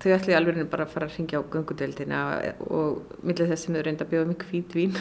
[0.00, 2.22] þau ætli alveg bara að fara að ringja á gungudeldina
[2.72, 4.96] og millir þess sem þau reynda að bjóða mig hvítvín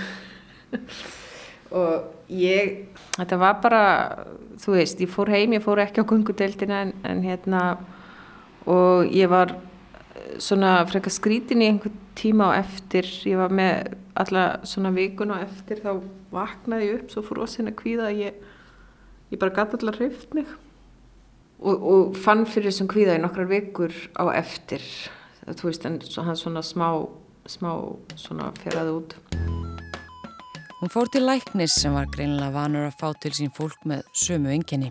[1.72, 2.86] og ég,
[3.18, 3.84] þetta var bara
[4.62, 7.64] þú veist, ég fór heim, ég fór ekki á gungudeldina en, en hérna
[8.70, 13.96] og ég var eh, svona frekar skrítin í einhvern tíma á eftir, ég var með
[14.20, 16.02] alla svona vikun á eftir þá
[16.32, 18.44] vaknaði ég upp, svo fór ósinn að kvíða að ég,
[19.32, 20.52] ég bara gæti allar hreift mig.
[21.62, 24.82] Og, og fann fyrir þessum kvíða í nokkrar vikur á eftir,
[25.46, 26.90] þú veist en hann svona smá,
[27.46, 27.74] smá
[28.18, 29.61] svona feraði út
[30.82, 34.50] Hún fór til læknis sem var greinilega vanur að fá til sín fólk með sömu
[34.50, 34.88] enginni.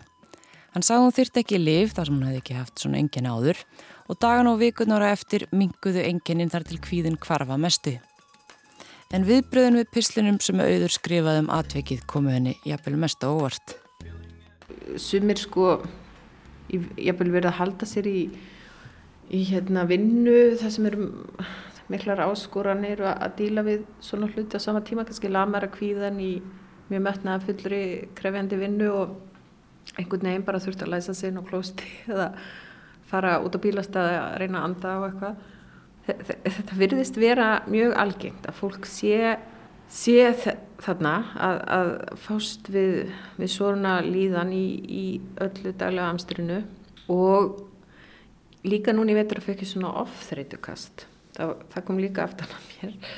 [0.70, 3.62] Hann sagði hún þyrti ekki liv þar sem hún hefði ekki haft svona enginni áður
[4.06, 7.96] og dagan og vikurnar eftir minguðu enginnin þar til kvíðin kvarfa mestu.
[9.10, 13.74] En viðbröðin við pislunum sem auður skrifaði um atveikið komu henni jafnvel mest á óvart.
[14.94, 15.80] Sumir sko,
[16.70, 18.28] jafnvel verið að halda sér í,
[19.34, 21.00] í hérna vinnu það sem er
[21.90, 26.32] miklar áskoranir að díla við svona hluti á sama tíma, kannski lamara kvíðan í
[26.90, 27.82] mjög metnaða fullri
[28.18, 29.14] krefjandi vinnu og
[29.98, 32.32] einhvern veginn bara þurft að læsa sig inn á klósti eða
[33.10, 35.46] fara út á bílastæði að reyna að anda á eitthvað.
[36.10, 39.34] Þetta virðist vera mjög algengt að fólk sé,
[39.90, 40.30] sé
[40.80, 41.90] þarna að, að
[42.24, 45.04] fást við, við svona líðan í, í
[45.42, 46.62] öllu daglega amstrinu
[47.10, 47.60] og
[48.66, 51.06] líka núni veitur að fekk ég svona off-þreytukast
[51.40, 53.12] það, það kom líka aftan að mér.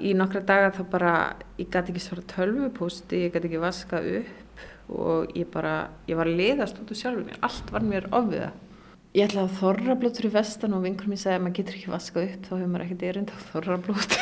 [0.00, 1.14] Í nokkra daga þá bara
[1.58, 5.74] ég gæti ekki svara tölvupústi ég gæti ekki vaska upp og ég bara,
[6.08, 7.42] ég var að liðast út úr sjálfur mér.
[7.44, 8.54] Allt var mér ofviða
[9.16, 12.24] ég ætlaði að þorrablót fyrir vestan og vinkur mér sagði að maður getur ekki vaska
[12.24, 14.16] upp þá hefur maður ekkert erind á þorrablót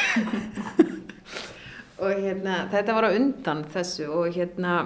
[2.07, 4.77] og hérna þetta var á undan þessu og hérna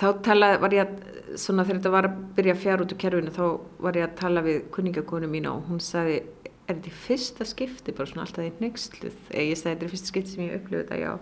[0.00, 3.34] þá talaði, var ég að svona þegar þetta var að byrja fjara út úr kerfinu
[3.36, 3.44] þá
[3.86, 6.22] var ég að tala við kunningakonu mín og hún sagði
[6.66, 9.92] er þetta í fyrsta skipti bara svona alltaf í nextluð eða ég sagði þetta er
[9.92, 11.12] fyrsta skipti sem ég upplifið þetta já.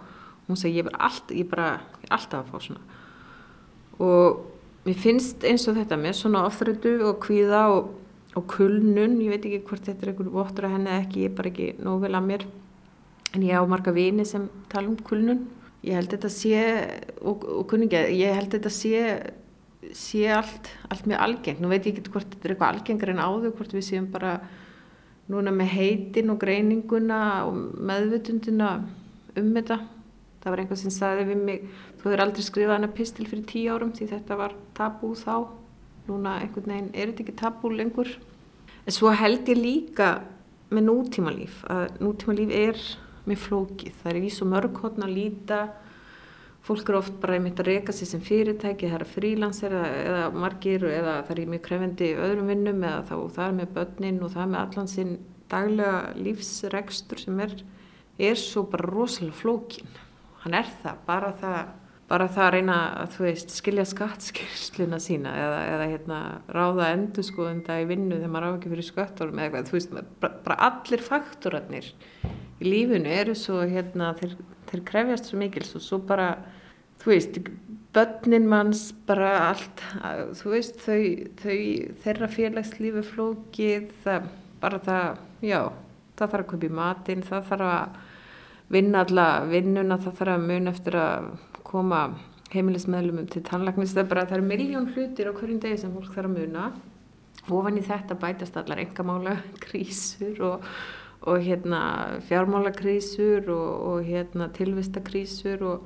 [0.45, 1.69] Hún segi ég alltaf, ég bara,
[2.13, 2.99] alltaf að fá svona.
[4.05, 4.43] Og
[4.85, 7.93] mér finnst eins og þetta með svona ofþröndu og kvíða og,
[8.37, 9.21] og kulnun.
[9.25, 11.71] Ég veit ekki hvort þetta er einhvern vottur að henni ekki, ég er bara ekki
[11.81, 12.49] nóg vel að mér.
[13.35, 15.47] En ég á marga vini sem tala um kulnun.
[15.85, 16.61] Ég held þetta sé
[17.21, 19.01] og, og kunningi, ég held þetta sé
[19.93, 23.21] sé allt, allt með algeng nú veit ég ekki hvort þetta er eitthvað algengar en
[23.21, 24.39] áður hvort við séum bara
[25.33, 28.71] núna með heitin og greininguna og meðvutundina
[29.41, 29.81] um þetta.
[30.43, 31.63] Það var einhvern sem sagði við mig,
[32.01, 35.47] þú hefur aldrei skrifað hana pistil fyrir tíu árum því þetta var tabú þá.
[36.05, 38.11] Núna einhvern veginn er þetta ekki tabú lengur.
[38.85, 40.11] En svo held ég líka
[40.75, 42.83] með nútímalíf, að nútímalíf er
[43.25, 43.97] með flókið.
[44.03, 45.63] Það er í svo mörg hodna líta
[46.65, 50.25] fólk eru oft bara einmitt að reyka sér sem fyrirtæki, það er frílansir eða, eða
[50.33, 54.33] margir eða það er mjög krefendi öðrum vinnum eða þá, það er með börnin og
[54.33, 55.15] það er með allan sinn
[55.53, 57.57] daglega lífsregstur sem er,
[58.31, 59.99] er svo bara rosalega flókin.
[60.45, 61.59] Hann er það, bara það,
[62.09, 66.23] bara það að reyna að veist skilja skattskyrsluna sína eða, eða hérna,
[66.57, 69.71] ráða endur sko en það í vinnu þegar maður á ekki fyrir skattorum eða eitthvað,
[69.71, 69.95] þú veist,
[70.25, 71.93] bara, bara allir faktorarnir
[72.61, 74.37] í lífinu eru svo hérna þeir
[74.75, 76.29] þeir krefjast svo mikil svo, svo bara,
[77.03, 77.41] þú veist
[77.95, 79.83] börnin manns bara allt
[80.41, 81.01] þú veist þau,
[81.41, 81.59] þau
[82.05, 84.29] þeirra félagslífi flókið það,
[84.63, 85.61] bara það, já
[86.19, 87.99] það þarf að köpa í matinn, það þarf að
[88.75, 91.29] vinna alla vinnuna það þarf að mun eftir að
[91.67, 92.01] koma
[92.55, 96.13] heimilismeðlumum til tannlagnis það er bara, það eru miljón hlutir á hverjum degi sem fólk
[96.15, 96.67] þarf að muna.
[97.53, 100.69] Ofan í þetta bætast allar engamála krísur og
[101.25, 101.83] og hérna
[102.29, 105.85] fjármálakrísur og, og hérna tilvistakrísur og,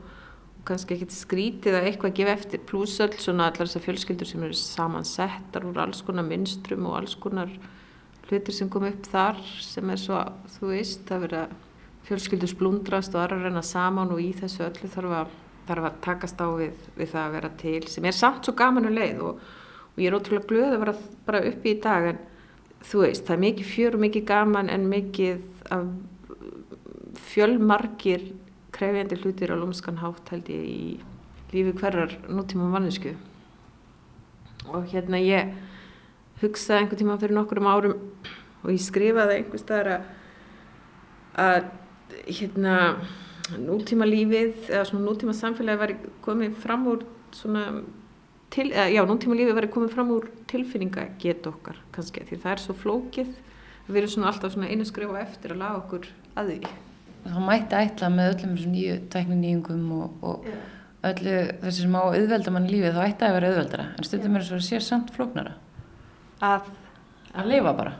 [0.58, 2.64] og kannski ekkert skrítið að eitthvað gefa eftir.
[2.66, 7.52] Plúsöld svona allar þessar fjölskyldur sem eru samansettar úr alls konar minstrum og alls konar
[8.28, 10.20] hlutir sem kom upp þar sem er svo,
[10.58, 11.44] þú veist, það verða
[12.08, 15.36] fjölskyldur splundrast og aðra reyna saman og í þessu öllu þarf að,
[15.68, 18.88] þarf að takast á við, við það að vera til sem er samt svo gaman
[18.88, 19.42] um leið og,
[19.92, 20.94] og ég er ótrúlega glöð að vera
[21.26, 22.20] bara uppi í dag en
[22.86, 25.40] þú veist, það er mikið fjör og mikið gaman en mikið
[27.28, 28.28] fjölmarkir
[28.74, 30.82] krefjandi hlutir á lúmskan hátt held ég í,
[31.52, 33.14] lífi hverjar nútíma mannesku
[34.68, 35.54] og hérna ég
[36.42, 37.96] hugsaði einhver tíma fyrir nokkur um árum
[38.62, 40.10] og ég skrifaði einhver staðar að,
[41.44, 41.70] að
[42.28, 42.76] hérna
[43.56, 47.64] nútíma lífið eða svona nútíma samfélagi var komið fram úr svona
[48.54, 52.64] til, já, nútíma lífið var komið fram úr tilfinninga get okkar kannski því það er
[52.64, 53.36] svo flókið.
[53.88, 56.72] Við erum svona alltaf svona einu skrifa eftir að laga okkur að því.
[57.28, 60.66] Þá mætti ætla með öllum þessum nýju tækninýjungum og, og yeah.
[61.10, 63.86] öllu þessi sem á auðvelda mann lífið þá ætti að vera auðveldara.
[63.96, 65.54] En stundum er þess að sé samt flóknara.
[66.44, 66.68] Að
[67.38, 67.94] að lifa bara.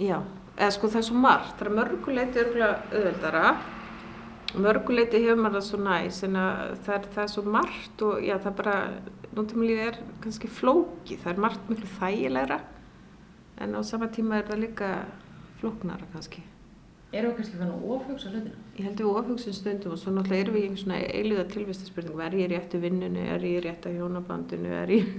[0.00, 0.18] Já,
[0.56, 1.56] eða sko það er svo margt.
[1.58, 3.44] Það er mörguleiti auðveldara.
[4.56, 5.80] Mörguleiti hefur maður það svo
[6.30, 6.40] en
[6.86, 8.76] það það er svo margt og já það er bara
[9.36, 12.60] núntíma lífið er kannski flóki það er margt miklu þægilegra
[13.60, 14.90] en á sama tíma er það líka
[15.60, 16.42] flóknara kannski.
[17.14, 18.58] Erum við kannski fann að ofhugsa hlutina?
[18.76, 21.44] Ég held að við ofhugsa stundum og svo náttúrulega erum við í einhvern svona eiliða
[21.52, 24.72] tilvistaspurning er ég rétt að vinnunu, er ég rétt að hjónabandinu?
[24.82, 25.12] Er ég,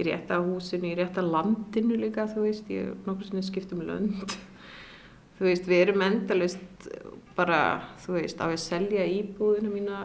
[0.00, 3.46] ég rétt að húsinu, ég rétt að landinu líka þú veist, ég er nokkur svona
[3.46, 4.36] skipt um lönd.
[5.38, 6.88] Þú veist, við erum endalust
[7.38, 7.62] bara
[8.02, 9.98] þú veist, á ég að selja íbúðinu mína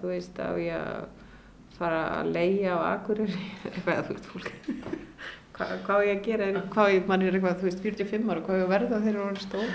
[0.00, 1.17] þú veist, á ég að
[1.78, 3.30] fara að leia á akkurir
[3.70, 4.48] eitthvað að þú veist, fólk
[5.58, 8.58] hvað, hvað ég að gera, hvað ég, mann er eitthvað, þú veist, 45 ára, hvað
[8.58, 9.70] ég að verða þegar það er stór.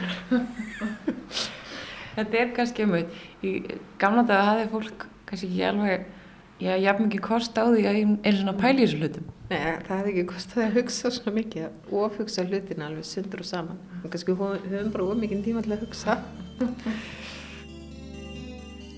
[2.14, 3.54] Þetta er kannski um auð, í
[4.02, 6.04] gamla daga hafði fólk kannski ekki alveg,
[6.62, 9.32] já, ég haf mikið kost á því að einn svona pæli í þessu hlutum.
[9.50, 11.66] Nei, það hefði ekki kostið að hugsa svona mikið,
[12.04, 13.82] ofhugsa hlutina alveg sundur og saman.
[14.04, 16.20] Og kannski höfum bara ómikinn tíma til að hugsa.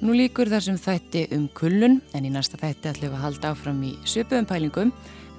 [0.06, 3.80] Nú líkur þessum þætti um kullun, en í næsta þætti ætlum við að halda áfram
[3.88, 4.91] í söpuðum pælingum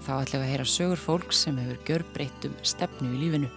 [0.07, 3.49] Þá ætlum við að heyra sögur fólk sem hefur gjör breytt um stefnu í lífinu.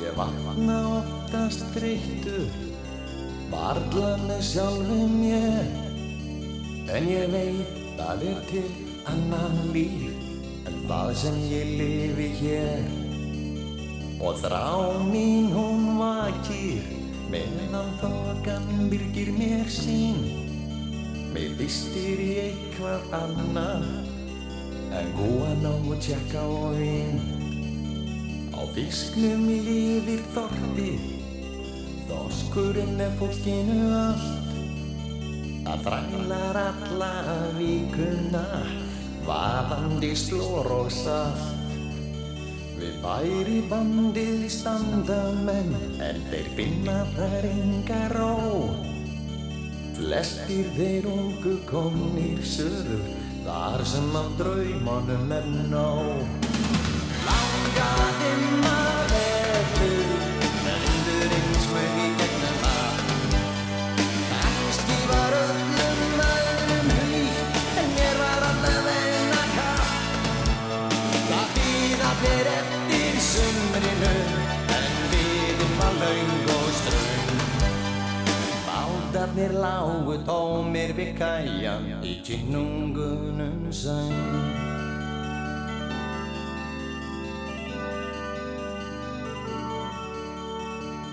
[0.00, 2.54] Ég vakna oftast breyttur,
[3.52, 5.74] varðla með sjálfum ég,
[6.96, 8.64] en ég veit að er til
[9.12, 10.08] annan líf
[10.70, 12.88] en það sem ég lifi hér.
[14.24, 14.64] Og þrá
[15.04, 16.88] mín hún vakir,
[17.32, 20.18] meðan þokan byrgir mér sín,
[21.32, 23.86] mér vistir í eitthvað annar.
[24.92, 27.40] En góðan á að tjekka og vinn
[28.52, 31.06] Á fisknum lifir þorpið.
[32.06, 34.52] Þorskurinn er fólkinu allt.
[35.64, 37.10] Það þrælar alla
[37.56, 38.44] vikuna.
[39.26, 41.61] Vaðandi slór og salt
[42.82, 48.32] Við væri bandið standamenn En þeir finna þær enga ró.
[49.94, 53.04] Flestir þeir ungu komnir söður
[53.44, 56.50] Þar sem af draumanum er nóg.
[57.28, 60.11] Langaði maður eftir
[79.22, 84.10] Bátarnir lágu tómir við kæjan Í kynungunum sæn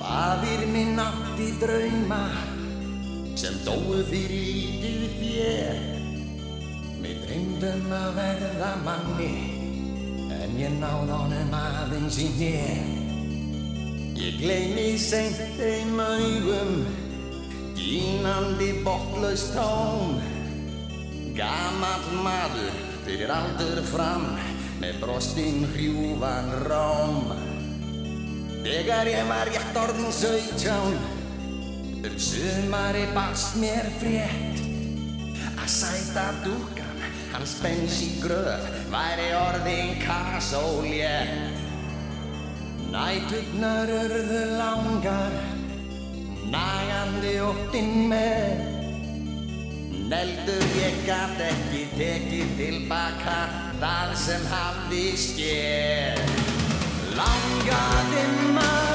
[0.02, 2.24] Fadir minn átti drauma
[3.38, 5.84] sem dóðu fyrir lítið þér
[7.04, 9.36] Mér dreymdum að verða manni
[10.34, 12.90] en ég náð honum aðeins í nér
[14.18, 16.74] Ég gleymi seint þeim augum
[17.80, 20.20] dýnandi botlaust tón.
[21.38, 22.76] Gamall maður
[23.06, 24.26] fyrir aldur fram
[24.82, 27.32] með brostinn hrjúvan róm.
[28.60, 30.98] Þegar ég var rétt orðin sögtján
[32.00, 34.60] um sumari barst mér frétt
[35.60, 37.00] að sæta dúkan
[37.32, 41.56] hans bens í gröf væri orðin kasólétt.
[42.90, 45.36] Nætugnar urðu langar
[46.54, 48.68] nagandi óttinn með.
[50.10, 53.40] Neldur ég gæt ekki tekið tilbaka
[53.78, 56.24] það sem hafði skér
[57.14, 58.24] Langaði
[58.58, 58.89] maður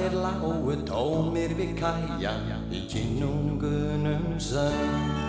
[0.00, 5.28] Bátarnir lágu tómir við kæjan Í kynungunum söng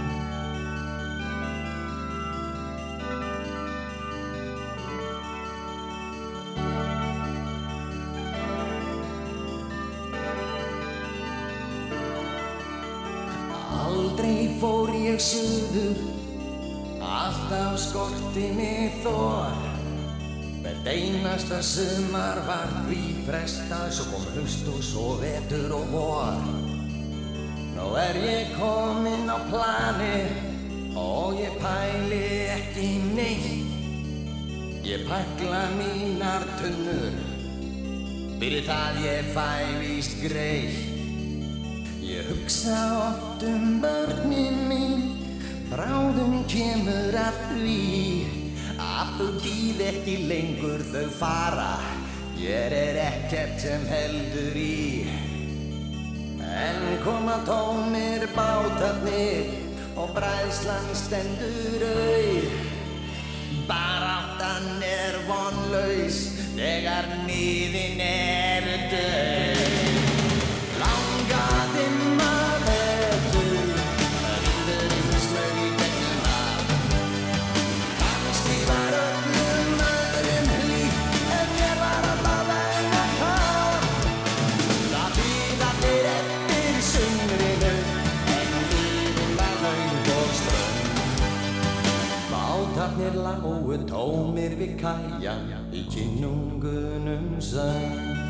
[13.82, 16.00] Aldrei fór ég suður,
[17.02, 19.71] alltaf skorti mig þor.
[20.72, 26.46] Hvert einasta sumar var því frestað, svo kom haust og svo vetur og vor.
[27.76, 32.24] Nú er ég kominn á planið og ég pæli
[32.56, 33.68] ekki neitt.
[34.88, 37.20] Ég pakla mínar tunnur,
[38.40, 39.52] byrju það ég fæ
[39.84, 40.84] víst greið.
[42.00, 45.10] Ég hugsa oft um börnin mín,
[45.68, 48.41] bráðum kemur að því
[49.02, 51.74] að þau býð ekki lengur þau fara,
[52.38, 55.08] ég er ekkert sem heldur í.
[56.42, 62.52] En koma tómir bátarnir og bræðslan stendur auð,
[63.70, 66.22] baráttan er vonlaus
[66.58, 69.51] þegar nýðin er döð.
[93.32, 95.36] Lágu tómir við kæja
[95.72, 98.21] Í kinnungunum sönd